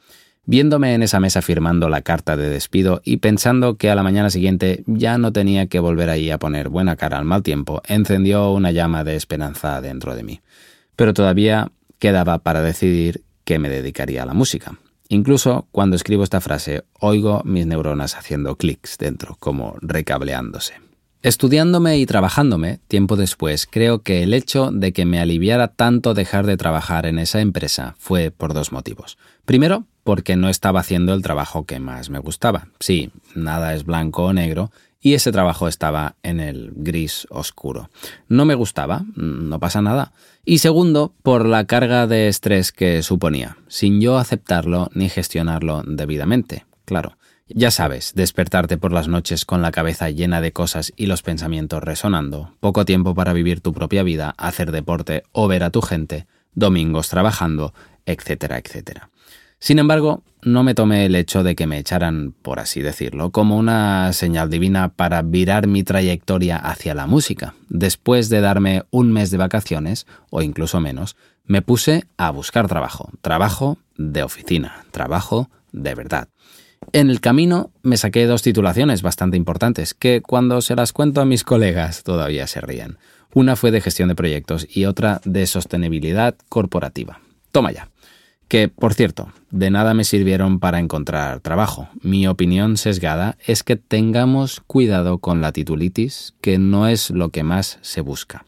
Viéndome 0.50 0.94
en 0.94 1.04
esa 1.04 1.20
mesa 1.20 1.42
firmando 1.42 1.90
la 1.90 2.04
carta 2.04 2.38
de 2.38 2.50
despido 2.50 3.02
y 3.04 3.18
pensando 3.18 3.76
que 3.76 3.90
a 3.90 3.96
la 3.96 4.04
mañana 4.04 4.30
siguiente 4.30 4.82
ya 4.88 5.18
no 5.18 5.34
tenía 5.34 5.68
que 5.68 5.82
volver 5.82 6.10
ahí 6.10 6.32
a 6.32 6.38
poner 6.38 6.70
buena 6.70 6.96
cara 6.96 7.18
al 7.18 7.26
mal 7.26 7.44
tiempo, 7.44 7.82
encendió 7.86 8.54
una 8.54 8.72
llama 8.72 9.04
de 9.04 9.18
esperanza 9.18 9.82
dentro 9.82 10.16
de 10.16 10.24
mí. 10.24 10.40
Pero 10.96 11.14
todavía 11.14 11.74
quedaba 12.00 12.38
para 12.38 12.62
decidir 12.62 13.24
que 13.44 13.60
me 13.60 13.68
dedicaría 13.68 14.24
a 14.24 14.26
la 14.26 14.34
música. 14.34 14.80
Incluso 15.10 15.68
cuando 15.74 15.98
escribo 15.98 16.24
esta 16.24 16.40
frase, 16.40 16.86
oigo 16.98 17.42
mis 17.44 17.68
neuronas 17.68 18.16
haciendo 18.16 18.56
clics 18.56 18.98
dentro, 18.98 19.36
como 19.42 19.76
recableándose. 19.82 20.76
Estudiándome 21.24 21.98
y 21.98 22.06
trabajándome, 22.06 22.80
tiempo 22.88 23.18
después, 23.18 23.68
creo 23.70 24.02
que 24.02 24.24
el 24.24 24.34
hecho 24.34 24.72
de 24.72 24.94
que 24.94 25.04
me 25.04 25.20
aliviara 25.20 25.68
tanto 25.68 26.14
dejar 26.14 26.46
de 26.46 26.56
trabajar 26.56 27.06
en 27.06 27.20
esa 27.20 27.42
empresa 27.42 27.96
fue 27.98 28.32
por 28.32 28.54
dos 28.54 28.72
motivos. 28.72 29.18
Primero, 29.44 29.88
porque 30.08 30.38
no 30.38 30.48
estaba 30.48 30.80
haciendo 30.80 31.14
el 31.14 31.22
trabajo 31.22 31.66
que 31.66 31.82
más 31.82 32.10
me 32.10 32.20
gustaba. 32.20 32.70
Sí, 32.80 33.12
nada 33.36 33.76
es 33.76 33.84
blanco 33.84 34.24
o 34.24 34.32
negro, 34.32 34.72
y 35.02 35.16
ese 35.16 35.34
trabajo 35.34 35.68
estaba 35.68 36.16
en 36.24 36.40
el 36.40 36.72
gris 36.78 37.28
oscuro. 37.30 37.90
No 38.30 38.46
me 38.46 38.56
gustaba, 38.56 39.04
no 39.18 39.60
pasa 39.60 39.82
nada. 39.82 40.14
Y 40.46 40.60
segundo, 40.60 41.14
por 41.24 41.46
la 41.46 41.66
carga 41.66 42.08
de 42.08 42.30
estrés 42.30 42.72
que 42.72 43.04
suponía, 43.04 43.58
sin 43.68 44.00
yo 44.00 44.18
aceptarlo 44.18 44.90
ni 44.94 45.10
gestionarlo 45.10 45.84
debidamente, 45.86 46.66
claro. 46.86 47.18
Ya 47.50 47.70
sabes, 47.70 48.14
despertarte 48.16 48.78
por 48.78 48.94
las 48.94 49.10
noches 49.10 49.44
con 49.44 49.62
la 49.62 49.72
cabeza 49.72 50.10
llena 50.10 50.40
de 50.40 50.54
cosas 50.54 50.94
y 50.96 51.08
los 51.08 51.22
pensamientos 51.22 51.84
resonando, 51.84 52.56
poco 52.62 52.86
tiempo 52.86 53.14
para 53.14 53.34
vivir 53.34 53.60
tu 53.60 53.74
propia 53.74 54.04
vida, 54.04 54.36
hacer 54.38 54.72
deporte 54.72 55.24
o 55.34 55.50
ver 55.50 55.66
a 55.66 55.70
tu 55.70 55.82
gente, 55.82 56.28
domingos 56.54 57.10
trabajando, 57.10 57.74
etcétera, 58.06 58.58
etcétera. 58.58 59.10
Sin 59.60 59.80
embargo, 59.80 60.24
no 60.44 60.64
me 60.64 60.76
tomé 60.76 61.06
el 61.06 61.16
hecho 61.16 61.44
de 61.44 61.56
que 61.56 61.66
me 61.66 61.80
echaran, 61.80 62.32
por 62.42 62.60
así 62.60 62.82
decirlo, 62.82 63.32
como 63.32 63.58
una 63.58 64.14
señal 64.14 64.50
divina 64.50 64.90
para 64.90 65.24
virar 65.24 65.68
mi 65.68 65.84
trayectoria 65.84 66.58
hacia 66.58 66.94
la 66.94 67.08
música. 67.08 67.56
Después 67.68 68.30
de 68.30 68.42
darme 68.42 68.84
un 68.92 69.12
mes 69.12 69.32
de 69.32 69.38
vacaciones, 69.38 70.06
o 70.30 70.42
incluso 70.42 70.80
menos, 70.80 71.16
me 71.44 71.62
puse 71.62 72.06
a 72.18 72.30
buscar 72.30 72.68
trabajo. 72.68 73.10
Trabajo 73.22 73.80
de 73.98 74.22
oficina, 74.22 74.86
trabajo 74.92 75.50
de 75.72 75.96
verdad. 75.96 76.30
En 76.94 77.10
el 77.10 77.20
camino 77.20 77.72
me 77.82 77.98
saqué 77.98 78.28
dos 78.28 78.44
titulaciones 78.44 79.02
bastante 79.02 79.38
importantes 79.38 79.96
que 79.96 80.22
cuando 80.22 80.62
se 80.62 80.76
las 80.76 80.94
cuento 80.94 81.20
a 81.20 81.26
mis 81.26 81.44
colegas 81.44 82.04
todavía 82.04 82.46
se 82.46 82.62
ríen. 82.62 83.00
Una 83.34 83.56
fue 83.56 83.72
de 83.72 83.82
gestión 83.82 84.08
de 84.10 84.16
proyectos 84.16 84.68
y 84.70 84.86
otra 84.86 85.20
de 85.26 85.48
sostenibilidad 85.48 86.36
corporativa. 86.48 87.20
Toma 87.52 87.72
ya 87.72 87.90
que, 88.48 88.70
por 88.70 88.94
cierto, 88.94 89.30
de 89.52 89.70
nada 89.70 89.94
me 89.94 90.04
sirvieron 90.04 90.60
para 90.60 90.80
encontrar 90.80 91.40
trabajo. 91.40 91.90
Mi 92.02 92.28
opinión 92.28 92.78
sesgada 92.78 93.38
es 93.46 93.64
que 93.64 93.76
tengamos 93.76 94.62
cuidado 94.66 95.18
con 95.20 95.42
la 95.42 95.52
titulitis, 95.52 96.34
que 96.42 96.58
no 96.58 96.88
es 96.88 97.10
lo 97.10 97.30
que 97.30 97.44
más 97.44 97.80
se 97.82 98.02
busca. 98.02 98.46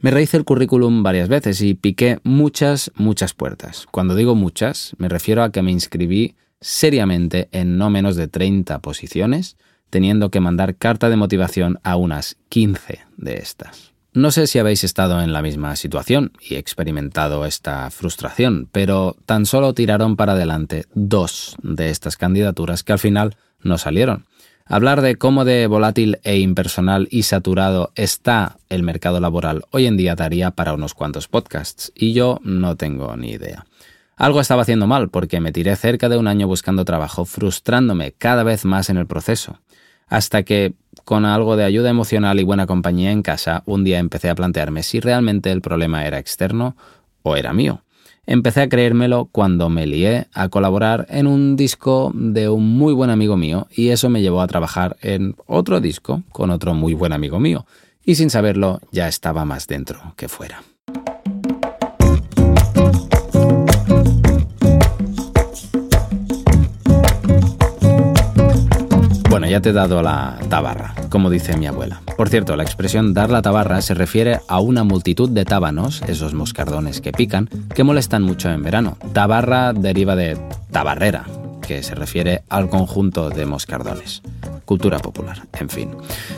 Me 0.00 0.10
rehice 0.10 0.36
el 0.36 0.44
currículum 0.44 1.02
varias 1.02 1.28
veces 1.28 1.60
y 1.60 1.74
piqué 1.74 2.20
muchas, 2.22 2.90
muchas 2.94 3.34
puertas. 3.34 3.86
Cuando 3.90 4.14
digo 4.14 4.34
muchas, 4.34 4.94
me 4.98 5.08
refiero 5.08 5.42
a 5.42 5.52
que 5.52 5.62
me 5.62 5.72
inscribí 5.72 6.36
seriamente 6.60 7.48
en 7.52 7.76
no 7.76 7.90
menos 7.90 8.16
de 8.16 8.28
30 8.28 8.78
posiciones, 8.80 9.56
teniendo 9.90 10.30
que 10.30 10.40
mandar 10.40 10.76
carta 10.76 11.10
de 11.10 11.16
motivación 11.16 11.78
a 11.82 11.96
unas 11.96 12.36
15 12.48 13.00
de 13.16 13.34
estas. 13.34 13.89
No 14.12 14.32
sé 14.32 14.48
si 14.48 14.58
habéis 14.58 14.82
estado 14.82 15.22
en 15.22 15.32
la 15.32 15.40
misma 15.40 15.76
situación 15.76 16.32
y 16.40 16.56
experimentado 16.56 17.46
esta 17.46 17.88
frustración, 17.90 18.68
pero 18.72 19.16
tan 19.24 19.46
solo 19.46 19.72
tiraron 19.72 20.16
para 20.16 20.32
adelante 20.32 20.86
dos 20.94 21.54
de 21.62 21.90
estas 21.90 22.16
candidaturas 22.16 22.82
que 22.82 22.92
al 22.92 22.98
final 22.98 23.36
no 23.60 23.78
salieron. 23.78 24.26
Hablar 24.66 25.00
de 25.00 25.14
cómo 25.14 25.44
de 25.44 25.68
volátil 25.68 26.18
e 26.24 26.38
impersonal 26.38 27.06
y 27.12 27.22
saturado 27.22 27.92
está 27.94 28.56
el 28.68 28.82
mercado 28.82 29.20
laboral 29.20 29.62
hoy 29.70 29.86
en 29.86 29.96
día 29.96 30.16
daría 30.16 30.50
para 30.50 30.74
unos 30.74 30.94
cuantos 30.94 31.28
podcasts, 31.28 31.92
y 31.94 32.12
yo 32.12 32.40
no 32.42 32.76
tengo 32.76 33.16
ni 33.16 33.30
idea. 33.30 33.66
Algo 34.16 34.40
estaba 34.40 34.62
haciendo 34.62 34.88
mal 34.88 35.08
porque 35.08 35.40
me 35.40 35.52
tiré 35.52 35.76
cerca 35.76 36.08
de 36.08 36.18
un 36.18 36.26
año 36.26 36.48
buscando 36.48 36.84
trabajo, 36.84 37.24
frustrándome 37.24 38.10
cada 38.12 38.42
vez 38.42 38.64
más 38.64 38.90
en 38.90 38.96
el 38.96 39.06
proceso 39.06 39.60
hasta 40.10 40.42
que, 40.42 40.74
con 41.04 41.24
algo 41.24 41.56
de 41.56 41.64
ayuda 41.64 41.90
emocional 41.90 42.40
y 42.40 42.44
buena 42.44 42.66
compañía 42.66 43.10
en 43.10 43.22
casa, 43.22 43.62
un 43.66 43.84
día 43.84 43.98
empecé 43.98 44.30
a 44.30 44.34
plantearme 44.34 44.82
si 44.82 45.00
realmente 45.00 45.50
el 45.50 45.60
problema 45.60 46.06
era 46.06 46.18
externo 46.18 46.76
o 47.22 47.36
era 47.36 47.52
mío. 47.52 47.82
Empecé 48.26 48.62
a 48.62 48.68
creérmelo 48.68 49.28
cuando 49.32 49.68
me 49.70 49.86
lié 49.86 50.28
a 50.34 50.48
colaborar 50.48 51.06
en 51.08 51.26
un 51.26 51.56
disco 51.56 52.12
de 52.14 52.48
un 52.48 52.78
muy 52.78 52.92
buen 52.92 53.10
amigo 53.10 53.36
mío 53.36 53.66
y 53.70 53.88
eso 53.88 54.08
me 54.08 54.22
llevó 54.22 54.40
a 54.40 54.46
trabajar 54.46 54.96
en 55.00 55.34
otro 55.46 55.80
disco 55.80 56.22
con 56.30 56.50
otro 56.50 56.74
muy 56.74 56.94
buen 56.94 57.12
amigo 57.12 57.40
mío 57.40 57.66
y 58.04 58.14
sin 58.14 58.30
saberlo 58.30 58.80
ya 58.92 59.08
estaba 59.08 59.44
más 59.44 59.66
dentro 59.66 60.14
que 60.16 60.28
fuera. 60.28 60.62
Ya 69.50 69.60
te 69.60 69.70
he 69.70 69.72
dado 69.72 70.02
la 70.02 70.38
tabarra, 70.48 70.94
como 71.08 71.28
dice 71.28 71.56
mi 71.56 71.66
abuela. 71.66 72.00
Por 72.16 72.28
cierto, 72.28 72.56
la 72.56 72.62
expresión 72.62 73.12
dar 73.12 73.30
la 73.30 73.42
tabarra 73.42 73.82
se 73.82 73.94
refiere 73.94 74.40
a 74.48 74.60
una 74.60 74.84
multitud 74.84 75.28
de 75.28 75.44
tábanos, 75.44 76.02
esos 76.06 76.34
moscardones 76.34 77.00
que 77.00 77.12
pican, 77.12 77.48
que 77.74 77.84
molestan 77.84 78.22
mucho 78.22 78.48
en 78.50 78.62
verano. 78.62 78.96
Tabarra 79.12 79.72
deriva 79.72 80.14
de 80.14 80.38
tabarrera, 80.70 81.24
que 81.66 81.82
se 81.82 81.94
refiere 81.94 82.42
al 82.48 82.68
conjunto 82.68 83.28
de 83.30 83.44
moscardones. 83.44 84.22
Cultura 84.64 84.98
popular, 85.00 85.42
en 85.58 85.68
fin. 85.68 85.90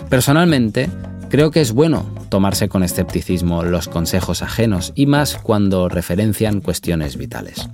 Personalmente, 0.08 0.88
creo 1.32 1.50
que 1.50 1.62
es 1.62 1.72
bueno 1.72 2.04
tomarse 2.28 2.68
con 2.68 2.82
escepticismo 2.82 3.62
los 3.62 3.88
consejos 3.88 4.42
ajenos 4.42 4.92
y 4.94 5.06
más 5.06 5.38
cuando 5.38 5.88
referencian 5.88 6.60
cuestiones 6.60 7.16
vitales. 7.16 7.70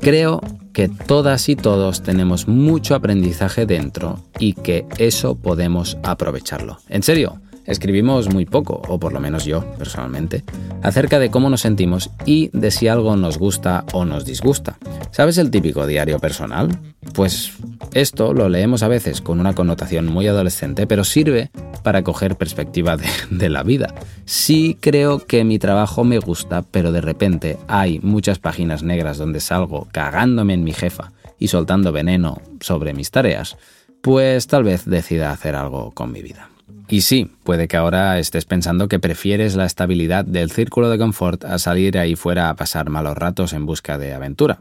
Creo 0.00 0.40
que 0.72 0.88
todas 0.88 1.50
y 1.50 1.54
todos 1.54 2.02
tenemos 2.02 2.48
mucho 2.48 2.94
aprendizaje 2.94 3.66
dentro 3.66 4.24
y 4.38 4.54
que 4.54 4.86
eso 4.96 5.34
podemos 5.34 5.98
aprovecharlo. 6.02 6.78
En 6.88 7.02
serio, 7.02 7.42
escribimos 7.66 8.32
muy 8.32 8.46
poco, 8.46 8.80
o 8.88 8.98
por 8.98 9.12
lo 9.12 9.20
menos 9.20 9.44
yo 9.44 9.70
personalmente, 9.76 10.42
acerca 10.82 11.18
de 11.18 11.30
cómo 11.30 11.50
nos 11.50 11.60
sentimos 11.60 12.08
y 12.24 12.48
de 12.54 12.70
si 12.70 12.88
algo 12.88 13.16
nos 13.16 13.36
gusta 13.36 13.84
o 13.92 14.06
nos 14.06 14.24
disgusta. 14.24 14.78
¿Sabes 15.10 15.36
el 15.36 15.50
típico 15.50 15.86
diario 15.86 16.18
personal? 16.20 16.70
Pues 17.12 17.52
esto 17.94 18.34
lo 18.34 18.48
leemos 18.48 18.82
a 18.82 18.88
veces 18.88 19.20
con 19.20 19.40
una 19.40 19.54
connotación 19.54 20.06
muy 20.06 20.26
adolescente, 20.26 20.86
pero 20.86 21.04
sirve 21.04 21.50
para 21.82 22.02
coger 22.02 22.36
perspectiva 22.36 22.96
de, 22.96 23.06
de, 23.30 23.48
la 23.48 23.62
vida. 23.62 23.94
Sí 24.24 24.76
creo 24.80 25.20
que 25.20 25.44
mi 25.44 25.58
trabajo 25.58 26.04
me 26.04 26.18
gusta, 26.18 26.62
pero 26.62 26.92
de 26.92 27.00
repente 27.00 27.56
hay 27.68 28.00
muchas 28.00 28.38
páginas 28.38 28.82
negras 28.82 29.16
donde 29.18 29.40
salgo 29.40 29.88
cagándome 29.92 30.54
en 30.54 30.64
mi 30.64 30.72
jefa 30.72 31.12
y 31.38 31.48
soltando 31.48 31.92
veneno 31.92 32.40
sobre 32.60 32.94
mis 32.94 33.10
tareas, 33.10 33.56
pues 34.02 34.46
tal 34.46 34.64
vez 34.64 34.84
decida 34.84 35.30
hacer 35.30 35.54
algo 35.54 35.92
con 35.92 36.12
mi 36.12 36.22
vida. 36.22 36.50
Y 36.88 37.00
sí, 37.00 37.30
puede 37.44 37.66
que 37.66 37.76
ahora 37.76 38.18
estés 38.18 38.44
pensando 38.44 38.88
que 38.88 38.98
prefieres 38.98 39.56
la 39.56 39.64
estabilidad 39.64 40.24
del 40.24 40.50
círculo 40.50 40.90
de 40.90 40.98
confort 40.98 41.44
a 41.44 41.58
salir 41.58 41.98
ahí 41.98 42.14
fuera 42.14 42.50
a 42.50 42.56
pasar 42.56 42.90
malos 42.90 43.16
ratos 43.16 43.54
en 43.54 43.64
busca 43.64 43.96
de 43.96 44.12
aventura. 44.12 44.60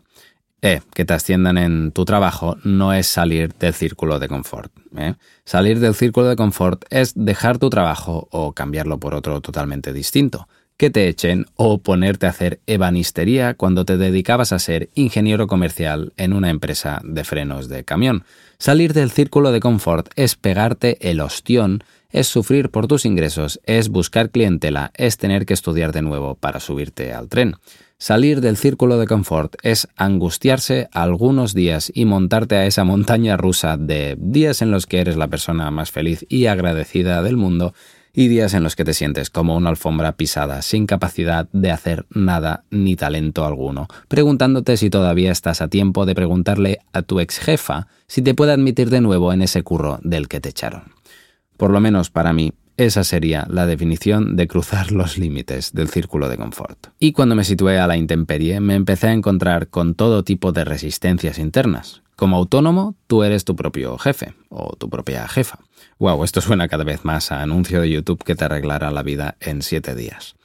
Eh, 0.66 0.80
que 0.94 1.04
te 1.04 1.14
asciendan 1.14 1.58
en 1.58 1.92
tu 1.92 2.06
trabajo 2.06 2.56
no 2.64 2.94
es 2.94 3.06
salir 3.06 3.54
del 3.56 3.74
círculo 3.74 4.18
de 4.18 4.30
confort. 4.30 4.72
¿eh? 4.96 5.16
Salir 5.44 5.82
del 5.82 5.94
círculo 5.94 6.30
de 6.30 6.38
confort 6.38 6.86
es 6.90 7.12
dejar 7.18 7.58
tu 7.58 7.70
trabajo 7.70 8.30
o 8.32 8.54
cambiarlo 8.54 8.98
por 8.98 9.14
otro 9.14 9.42
totalmente 9.42 9.92
distinto. 9.92 10.48
Que 10.78 10.90
te 10.90 11.10
echen 11.10 11.48
o 11.58 11.80
ponerte 11.80 12.28
a 12.28 12.30
hacer 12.30 12.62
ebanistería 12.66 13.56
cuando 13.56 13.84
te 13.84 13.98
dedicabas 13.98 14.54
a 14.54 14.60
ser 14.60 14.90
ingeniero 14.96 15.48
comercial 15.48 16.14
en 16.16 16.32
una 16.32 16.50
empresa 16.50 17.02
de 17.04 17.26
frenos 17.26 17.68
de 17.68 17.84
camión. 17.84 18.24
Salir 18.58 18.94
del 18.94 19.12
círculo 19.12 19.52
de 19.52 19.60
confort 19.60 20.12
es 20.16 20.38
pegarte 20.38 21.10
el 21.10 21.20
ostión 21.20 21.84
es 22.14 22.28
sufrir 22.28 22.70
por 22.70 22.88
tus 22.88 23.06
ingresos, 23.06 23.60
es 23.66 23.90
buscar 23.90 24.30
clientela, 24.30 24.92
es 24.94 25.18
tener 25.18 25.46
que 25.46 25.56
estudiar 25.56 25.92
de 25.92 26.04
nuevo 26.04 26.36
para 26.36 26.60
subirte 26.60 27.12
al 27.12 27.28
tren. 27.28 27.56
Salir 28.04 28.42
del 28.42 28.58
círculo 28.58 28.98
de 28.98 29.08
confort 29.08 29.56
es 29.64 29.88
angustiarse 29.96 30.90
algunos 30.92 31.54
días 31.54 31.90
y 31.96 32.04
montarte 32.04 32.58
a 32.58 32.66
esa 32.66 32.84
montaña 32.84 33.38
rusa 33.38 33.78
de 33.78 34.18
días 34.20 34.62
en 34.62 34.72
los 34.72 34.88
que 34.88 35.00
eres 35.00 35.16
la 35.16 35.30
persona 35.30 35.72
más 35.72 35.92
feliz 35.92 36.26
y 36.28 36.48
agradecida 36.48 37.24
del 37.24 37.38
mundo 37.38 37.74
y 38.12 38.28
días 38.28 38.56
en 38.56 38.64
los 38.64 38.76
que 38.76 38.84
te 38.84 38.94
sientes 38.94 39.30
como 39.30 39.56
una 39.56 39.70
alfombra 39.70 40.18
pisada, 40.18 40.62
sin 40.64 40.86
capacidad 40.86 41.48
de 41.54 41.72
hacer 41.72 42.06
nada 42.10 42.66
ni 42.72 42.98
talento 42.98 43.46
alguno, 43.46 43.88
preguntándote 44.10 44.76
si 44.76 44.90
todavía 44.90 45.32
estás 45.32 45.62
a 45.62 45.70
tiempo 45.70 46.06
de 46.06 46.14
preguntarle 46.14 46.80
a 46.92 47.04
tu 47.04 47.22
ex 47.22 47.40
jefa 47.40 47.88
si 48.08 48.22
te 48.22 48.34
puede 48.34 48.52
admitir 48.52 48.90
de 48.90 49.00
nuevo 49.00 49.32
en 49.32 49.42
ese 49.42 49.64
curro 49.64 50.00
del 50.04 50.28
que 50.28 50.42
te 50.42 50.50
echaron. 50.50 50.92
Por 51.56 51.72
lo 51.72 51.80
menos 51.80 52.10
para 52.10 52.34
mí, 52.34 52.52
esa 52.78 53.04
sería 53.04 53.46
la 53.50 53.66
definición 53.66 54.36
de 54.36 54.48
cruzar 54.48 54.92
los 54.92 55.18
límites 55.18 55.74
del 55.74 55.90
círculo 55.90 56.30
de 56.30 56.38
confort. 56.38 56.88
Y 57.00 57.12
cuando 57.12 57.36
me 57.36 57.44
situé 57.44 57.80
a 57.80 57.88
la 57.88 57.98
intemperie, 57.98 58.60
me 58.60 58.76
empecé 58.76 59.08
a 59.08 59.14
encontrar 59.14 59.68
con 59.68 59.96
todo 59.96 60.24
tipo 60.24 60.52
de 60.52 60.66
resistencias 60.66 61.38
internas. 61.38 62.02
Como 62.16 62.38
autónomo, 62.38 62.96
tú 63.08 63.24
eres 63.24 63.44
tu 63.44 63.56
propio 63.56 63.98
jefe 63.98 64.34
o 64.50 64.76
tu 64.76 64.90
propia 64.90 65.28
jefa. 65.28 65.60
Wow, 66.00 66.24
esto 66.24 66.42
suena 66.42 66.68
cada 66.68 66.84
vez 66.84 67.04
más 67.06 67.32
a 67.32 67.42
anuncio 67.42 67.82
de 67.82 67.90
YouTube 67.90 68.24
que 68.24 68.36
te 68.36 68.46
arreglará 68.46 68.92
la 68.92 69.04
vida 69.04 69.36
en 69.40 69.62
siete 69.62 69.96
días. 69.96 70.36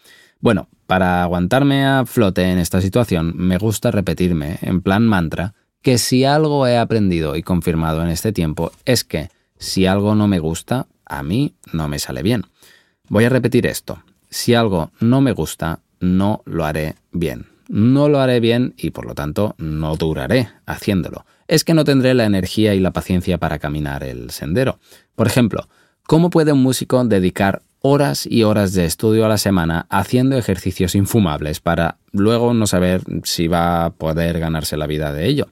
Bueno, 0.40 0.68
para 0.86 1.22
aguantarme 1.22 1.84
a 1.84 2.06
flote 2.06 2.50
en 2.50 2.58
esta 2.58 2.80
situación, 2.80 3.34
me 3.36 3.58
gusta 3.58 3.90
repetirme, 3.90 4.58
en 4.62 4.80
plan 4.82 5.06
mantra, 5.06 5.54
que 5.82 5.98
si 5.98 6.24
algo 6.24 6.66
he 6.66 6.78
aprendido 6.78 7.36
y 7.36 7.42
confirmado 7.42 8.02
en 8.02 8.08
este 8.08 8.32
tiempo 8.32 8.72
es 8.84 9.04
que 9.04 9.30
si 9.58 9.86
algo 9.86 10.14
no 10.14 10.28
me 10.28 10.38
gusta, 10.38 10.86
a 11.08 11.22
mí 11.22 11.54
no 11.72 11.88
me 11.88 11.98
sale 11.98 12.22
bien. 12.22 12.44
Voy 13.08 13.24
a 13.24 13.28
repetir 13.28 13.66
esto. 13.66 14.02
Si 14.30 14.54
algo 14.54 14.90
no 15.00 15.20
me 15.20 15.32
gusta, 15.32 15.80
no 16.00 16.42
lo 16.44 16.64
haré 16.64 16.96
bien. 17.12 17.46
No 17.68 18.08
lo 18.08 18.20
haré 18.20 18.40
bien 18.40 18.74
y 18.76 18.90
por 18.90 19.04
lo 19.04 19.14
tanto 19.14 19.54
no 19.58 19.96
duraré 19.96 20.48
haciéndolo. 20.66 21.26
Es 21.48 21.64
que 21.64 21.74
no 21.74 21.84
tendré 21.84 22.14
la 22.14 22.24
energía 22.24 22.74
y 22.74 22.80
la 22.80 22.92
paciencia 22.92 23.38
para 23.38 23.58
caminar 23.58 24.04
el 24.04 24.30
sendero. 24.30 24.78
Por 25.14 25.26
ejemplo, 25.26 25.68
¿cómo 26.06 26.30
puede 26.30 26.52
un 26.52 26.62
músico 26.62 27.04
dedicar 27.04 27.62
horas 27.80 28.26
y 28.26 28.42
horas 28.42 28.72
de 28.72 28.84
estudio 28.84 29.24
a 29.24 29.28
la 29.28 29.38
semana 29.38 29.86
haciendo 29.90 30.36
ejercicios 30.36 30.94
infumables 30.94 31.60
para 31.60 31.98
luego 32.12 32.52
no 32.54 32.66
saber 32.66 33.02
si 33.24 33.48
va 33.48 33.84
a 33.84 33.90
poder 33.90 34.38
ganarse 34.38 34.76
la 34.76 34.86
vida 34.86 35.12
de 35.12 35.26
ello? 35.26 35.48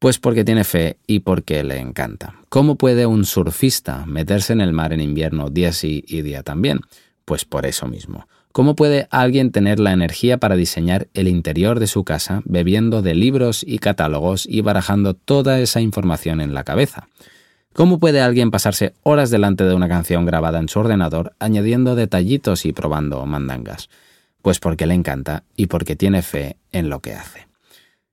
Pues 0.00 0.18
porque 0.18 0.44
tiene 0.44 0.64
fe 0.64 0.96
y 1.06 1.20
porque 1.20 1.62
le 1.62 1.78
encanta. 1.78 2.34
¿Cómo 2.48 2.76
puede 2.76 3.04
un 3.04 3.26
surfista 3.26 4.06
meterse 4.06 4.54
en 4.54 4.62
el 4.62 4.72
mar 4.72 4.94
en 4.94 5.02
invierno 5.02 5.50
día 5.50 5.74
sí 5.74 6.06
y 6.08 6.22
día 6.22 6.42
también? 6.42 6.80
Pues 7.26 7.44
por 7.44 7.66
eso 7.66 7.86
mismo. 7.86 8.26
¿Cómo 8.50 8.74
puede 8.74 9.08
alguien 9.10 9.52
tener 9.52 9.78
la 9.78 9.92
energía 9.92 10.38
para 10.38 10.56
diseñar 10.56 11.08
el 11.12 11.28
interior 11.28 11.78
de 11.80 11.86
su 11.86 12.02
casa 12.02 12.40
bebiendo 12.46 13.02
de 13.02 13.14
libros 13.14 13.62
y 13.62 13.78
catálogos 13.78 14.46
y 14.46 14.62
barajando 14.62 15.12
toda 15.12 15.60
esa 15.60 15.82
información 15.82 16.40
en 16.40 16.54
la 16.54 16.64
cabeza? 16.64 17.06
¿Cómo 17.74 17.98
puede 17.98 18.22
alguien 18.22 18.50
pasarse 18.50 18.94
horas 19.02 19.28
delante 19.28 19.64
de 19.64 19.74
una 19.74 19.90
canción 19.90 20.24
grabada 20.24 20.60
en 20.60 20.70
su 20.70 20.80
ordenador 20.80 21.34
añadiendo 21.40 21.94
detallitos 21.94 22.64
y 22.64 22.72
probando 22.72 23.26
mandangas? 23.26 23.90
Pues 24.40 24.60
porque 24.60 24.86
le 24.86 24.94
encanta 24.94 25.44
y 25.56 25.66
porque 25.66 25.94
tiene 25.94 26.22
fe 26.22 26.56
en 26.72 26.88
lo 26.88 27.00
que 27.00 27.12
hace. 27.12 27.49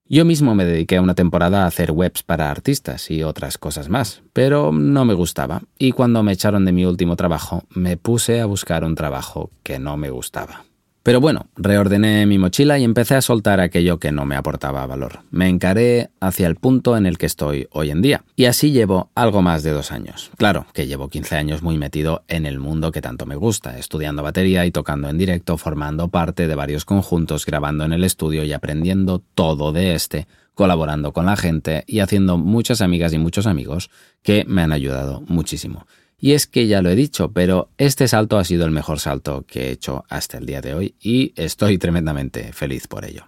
Yo 0.09 0.23
mismo 0.23 0.55
me 0.55 0.63
dediqué 0.63 1.01
una 1.01 1.15
temporada 1.15 1.63
a 1.63 1.67
hacer 1.67 1.91
webs 1.91 2.23
para 2.23 2.49
artistas 2.49 3.11
y 3.11 3.23
otras 3.23 3.57
cosas 3.57 3.89
más, 3.89 4.21
pero 4.31 4.71
no 4.71 5.03
me 5.03 5.13
gustaba, 5.13 5.63
y 5.77 5.91
cuando 5.91 6.23
me 6.23 6.31
echaron 6.31 6.63
de 6.63 6.71
mi 6.71 6.85
último 6.85 7.17
trabajo, 7.17 7.63
me 7.71 7.97
puse 7.97 8.39
a 8.39 8.45
buscar 8.45 8.85
un 8.85 8.95
trabajo 8.95 9.51
que 9.63 9.79
no 9.79 9.97
me 9.97 10.09
gustaba. 10.09 10.63
Pero 11.07 11.21
bueno, 11.21 11.47
reordené 11.55 12.25
mi 12.25 12.37
mochila 12.37 12.77
y 12.77 12.83
empecé 12.83 13.15
a 13.15 13.21
soltar 13.21 13.61
aquello 13.61 13.97
que 13.97 14.11
no 14.11 14.25
me 14.25 14.35
aportaba 14.35 14.85
valor. 14.85 15.19
Me 15.31 15.47
encaré 15.47 16.09
hacia 16.19 16.47
el 16.47 16.57
punto 16.57 16.97
en 16.97 17.05
el 17.05 17.17
que 17.17 17.27
estoy 17.27 17.69
hoy 17.71 17.91
en 17.91 18.01
día. 18.01 18.25
Y 18.35 18.43
así 18.43 18.73
llevo 18.73 19.09
algo 19.15 19.41
más 19.41 19.63
de 19.63 19.71
dos 19.71 19.93
años. 19.93 20.31
Claro, 20.35 20.65
que 20.73 20.85
llevo 20.85 21.07
15 21.07 21.37
años 21.37 21.61
muy 21.61 21.77
metido 21.77 22.25
en 22.27 22.45
el 22.45 22.59
mundo 22.59 22.91
que 22.91 22.99
tanto 22.99 23.25
me 23.25 23.37
gusta, 23.37 23.77
estudiando 23.77 24.21
batería 24.21 24.65
y 24.65 24.71
tocando 24.71 25.07
en 25.07 25.17
directo, 25.17 25.57
formando 25.57 26.09
parte 26.09 26.45
de 26.45 26.55
varios 26.55 26.83
conjuntos, 26.83 27.45
grabando 27.45 27.85
en 27.85 27.93
el 27.93 28.03
estudio 28.03 28.43
y 28.43 28.51
aprendiendo 28.51 29.23
todo 29.33 29.71
de 29.71 29.95
este, 29.95 30.27
colaborando 30.55 31.13
con 31.13 31.25
la 31.25 31.37
gente 31.37 31.85
y 31.87 31.99
haciendo 31.99 32.37
muchas 32.37 32.81
amigas 32.81 33.13
y 33.13 33.17
muchos 33.17 33.47
amigos 33.47 33.89
que 34.23 34.43
me 34.45 34.61
han 34.61 34.73
ayudado 34.73 35.23
muchísimo. 35.29 35.87
Y 36.19 36.31
es 36.31 36.47
que 36.47 36.65
ya 36.67 36.81
lo 36.81 36.89
he 36.89 36.95
dicho, 36.95 37.31
pero 37.31 37.69
este 37.77 38.07
salto 38.07 38.39
ha 38.39 38.43
sido 38.43 38.65
el 38.65 38.71
mejor 38.71 38.99
salto 38.99 39.45
que 39.47 39.67
he 39.67 39.71
hecho 39.71 40.03
hasta 40.09 40.39
el 40.39 40.47
día 40.47 40.61
de 40.61 40.73
hoy 40.73 40.95
y 40.99 41.33
estoy 41.35 41.77
tremendamente 41.77 42.53
feliz 42.53 42.87
por 42.87 43.05
ello. 43.05 43.25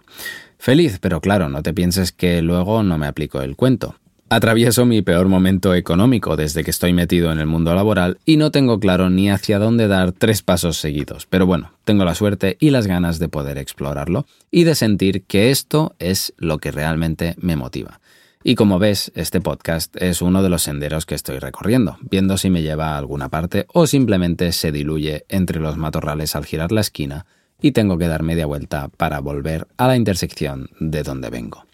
Feliz, 0.58 0.98
pero 1.00 1.20
claro, 1.20 1.48
no 1.48 1.62
te 1.62 1.72
pienses 1.72 2.10
que 2.10 2.42
luego 2.42 2.82
no 2.82 2.98
me 2.98 3.06
aplico 3.06 3.40
el 3.40 3.54
cuento. 3.54 3.94
Atravieso 4.32 4.86
mi 4.86 5.02
peor 5.02 5.26
momento 5.26 5.74
económico 5.74 6.36
desde 6.36 6.62
que 6.62 6.70
estoy 6.70 6.92
metido 6.92 7.32
en 7.32 7.40
el 7.40 7.46
mundo 7.46 7.74
laboral 7.74 8.18
y 8.24 8.36
no 8.36 8.52
tengo 8.52 8.78
claro 8.78 9.10
ni 9.10 9.28
hacia 9.28 9.58
dónde 9.58 9.88
dar 9.88 10.12
tres 10.12 10.42
pasos 10.42 10.76
seguidos, 10.76 11.26
pero 11.26 11.46
bueno, 11.46 11.72
tengo 11.84 12.04
la 12.04 12.14
suerte 12.14 12.56
y 12.60 12.70
las 12.70 12.86
ganas 12.86 13.18
de 13.18 13.28
poder 13.28 13.58
explorarlo 13.58 14.26
y 14.50 14.64
de 14.64 14.76
sentir 14.76 15.24
que 15.24 15.50
esto 15.50 15.96
es 15.98 16.32
lo 16.36 16.58
que 16.58 16.70
realmente 16.70 17.34
me 17.40 17.56
motiva. 17.56 17.99
Y 18.42 18.54
como 18.54 18.78
ves, 18.78 19.12
este 19.14 19.42
podcast 19.42 19.94
es 20.00 20.22
uno 20.22 20.42
de 20.42 20.48
los 20.48 20.62
senderos 20.62 21.04
que 21.04 21.14
estoy 21.14 21.38
recorriendo, 21.38 21.98
viendo 22.00 22.38
si 22.38 22.48
me 22.48 22.62
lleva 22.62 22.94
a 22.94 22.98
alguna 22.98 23.28
parte 23.28 23.66
o 23.74 23.86
simplemente 23.86 24.52
se 24.52 24.72
diluye 24.72 25.26
entre 25.28 25.60
los 25.60 25.76
matorrales 25.76 26.34
al 26.34 26.46
girar 26.46 26.72
la 26.72 26.80
esquina 26.80 27.26
y 27.60 27.72
tengo 27.72 27.98
que 27.98 28.08
dar 28.08 28.22
media 28.22 28.46
vuelta 28.46 28.88
para 28.88 29.20
volver 29.20 29.68
a 29.76 29.88
la 29.88 29.96
intersección 29.96 30.70
de 30.80 31.02
donde 31.02 31.28
vengo. 31.28 31.66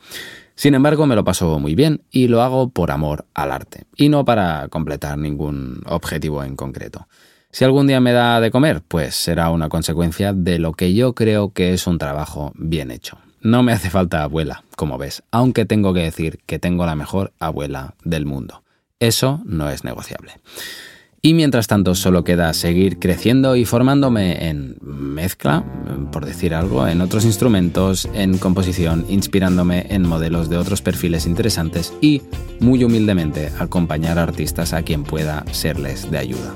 Sin 0.56 0.74
embargo, 0.74 1.06
me 1.06 1.14
lo 1.14 1.22
paso 1.22 1.60
muy 1.60 1.76
bien 1.76 2.02
y 2.10 2.26
lo 2.26 2.42
hago 2.42 2.70
por 2.70 2.90
amor 2.90 3.26
al 3.34 3.52
arte, 3.52 3.84
y 3.94 4.08
no 4.08 4.24
para 4.24 4.66
completar 4.68 5.18
ningún 5.18 5.82
objetivo 5.86 6.42
en 6.42 6.56
concreto. 6.56 7.06
Si 7.52 7.64
algún 7.64 7.86
día 7.86 8.00
me 8.00 8.12
da 8.12 8.40
de 8.40 8.50
comer, 8.50 8.82
pues 8.86 9.14
será 9.14 9.50
una 9.50 9.68
consecuencia 9.68 10.32
de 10.32 10.58
lo 10.58 10.72
que 10.72 10.94
yo 10.94 11.14
creo 11.14 11.52
que 11.52 11.74
es 11.74 11.86
un 11.86 11.98
trabajo 11.98 12.52
bien 12.56 12.90
hecho. 12.90 13.18
No 13.46 13.62
me 13.62 13.70
hace 13.70 13.90
falta 13.90 14.24
abuela, 14.24 14.64
como 14.74 14.98
ves, 14.98 15.22
aunque 15.30 15.66
tengo 15.66 15.94
que 15.94 16.00
decir 16.00 16.40
que 16.46 16.58
tengo 16.58 16.84
la 16.84 16.96
mejor 16.96 17.32
abuela 17.38 17.94
del 18.02 18.26
mundo. 18.26 18.64
Eso 18.98 19.40
no 19.44 19.70
es 19.70 19.84
negociable. 19.84 20.32
Y 21.22 21.32
mientras 21.32 21.68
tanto 21.68 21.94
solo 21.94 22.24
queda 22.24 22.52
seguir 22.54 22.98
creciendo 22.98 23.54
y 23.54 23.64
formándome 23.64 24.48
en 24.48 24.78
mezcla, 24.80 25.64
por 26.10 26.26
decir 26.26 26.56
algo, 26.56 26.88
en 26.88 27.00
otros 27.00 27.24
instrumentos, 27.24 28.08
en 28.14 28.36
composición, 28.38 29.06
inspirándome 29.08 29.86
en 29.90 30.02
modelos 30.08 30.50
de 30.50 30.56
otros 30.56 30.82
perfiles 30.82 31.24
interesantes 31.24 31.92
y, 32.00 32.22
muy 32.58 32.82
humildemente, 32.82 33.52
acompañar 33.60 34.18
a 34.18 34.24
artistas 34.24 34.72
a 34.72 34.82
quien 34.82 35.04
pueda 35.04 35.44
serles 35.52 36.10
de 36.10 36.18
ayuda. 36.18 36.52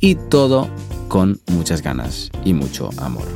Y 0.00 0.14
todo 0.14 0.70
con 1.08 1.40
muchas 1.48 1.82
ganas 1.82 2.30
y 2.42 2.54
mucho 2.54 2.88
amor. 2.96 3.28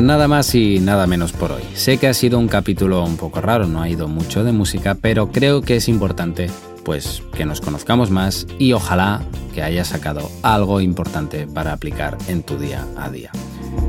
Nada 0.00 0.28
más 0.28 0.54
y 0.54 0.80
nada 0.80 1.06
menos 1.06 1.32
por 1.32 1.52
hoy. 1.52 1.62
Sé 1.74 1.98
que 1.98 2.08
ha 2.08 2.14
sido 2.14 2.38
un 2.38 2.48
capítulo 2.48 3.04
un 3.04 3.16
poco 3.16 3.40
raro, 3.40 3.66
no 3.66 3.82
ha 3.82 3.88
ido 3.88 4.08
mucho 4.08 4.44
de 4.44 4.52
música, 4.52 4.94
pero 4.94 5.30
creo 5.30 5.62
que 5.62 5.76
es 5.76 5.88
importante 5.88 6.50
pues 6.84 7.22
que 7.34 7.44
nos 7.44 7.60
conozcamos 7.60 8.10
más 8.10 8.46
y 8.58 8.72
ojalá 8.72 9.22
que 9.54 9.62
hayas 9.62 9.88
sacado 9.88 10.30
algo 10.42 10.80
importante 10.80 11.46
para 11.46 11.72
aplicar 11.72 12.16
en 12.28 12.42
tu 12.42 12.58
día 12.58 12.86
a 12.96 13.10
día. 13.10 13.30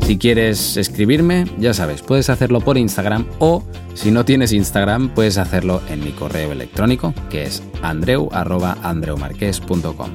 Si 0.05 0.17
quieres 0.17 0.77
escribirme, 0.77 1.45
ya 1.57 1.73
sabes, 1.73 2.01
puedes 2.01 2.29
hacerlo 2.29 2.61
por 2.61 2.77
Instagram 2.77 3.25
o 3.39 3.63
si 3.93 4.11
no 4.11 4.25
tienes 4.25 4.51
Instagram, 4.51 5.09
puedes 5.09 5.37
hacerlo 5.37 5.81
en 5.89 6.03
mi 6.03 6.11
correo 6.11 6.51
electrónico, 6.51 7.13
que 7.29 7.43
es 7.43 7.63
andreu.andreumarques.com. 7.81 10.09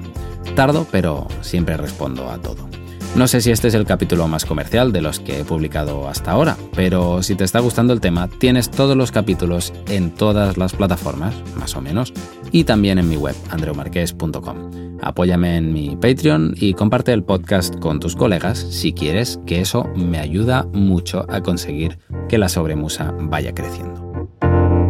Tardo, 0.54 0.86
pero 0.90 1.26
siempre 1.40 1.76
respondo 1.76 2.30
a 2.30 2.38
todo. 2.38 2.68
No 3.16 3.26
sé 3.26 3.40
si 3.40 3.50
este 3.50 3.68
es 3.68 3.74
el 3.74 3.86
capítulo 3.86 4.28
más 4.28 4.44
comercial 4.44 4.92
de 4.92 5.00
los 5.00 5.20
que 5.20 5.40
he 5.40 5.44
publicado 5.44 6.06
hasta 6.06 6.32
ahora, 6.32 6.58
pero 6.74 7.22
si 7.22 7.34
te 7.34 7.44
está 7.44 7.60
gustando 7.60 7.94
el 7.94 8.00
tema, 8.02 8.28
tienes 8.28 8.70
todos 8.70 8.94
los 8.94 9.10
capítulos 9.10 9.72
en 9.88 10.10
todas 10.10 10.58
las 10.58 10.74
plataformas, 10.74 11.34
más 11.56 11.74
o 11.76 11.80
menos, 11.80 12.12
y 12.52 12.64
también 12.64 12.98
en 12.98 13.08
mi 13.08 13.16
web, 13.16 13.34
andreumarques.com. 13.48 14.98
Apóyame 15.00 15.56
en 15.56 15.72
mi 15.72 15.96
Patreon 15.96 16.56
y 16.56 16.74
comparte 16.74 17.14
el 17.14 17.24
podcast 17.24 17.78
con 17.78 18.00
tus 18.00 18.16
colegas 18.16 18.58
si 18.58 18.92
quieres, 18.92 19.40
que 19.46 19.62
eso 19.62 19.84
me 19.96 20.18
ayuda 20.18 20.66
mucho 20.74 21.24
a 21.30 21.40
conseguir 21.40 21.98
que 22.28 22.36
la 22.36 22.50
sobremusa 22.50 23.14
vaya 23.18 23.54
creciendo. 23.54 24.28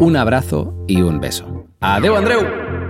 Un 0.01 0.17
abrazo 0.17 0.75
y 0.85 1.01
un 1.01 1.21
beso. 1.21 1.65
¡Adeu, 1.79 2.17
Andreu! 2.17 2.86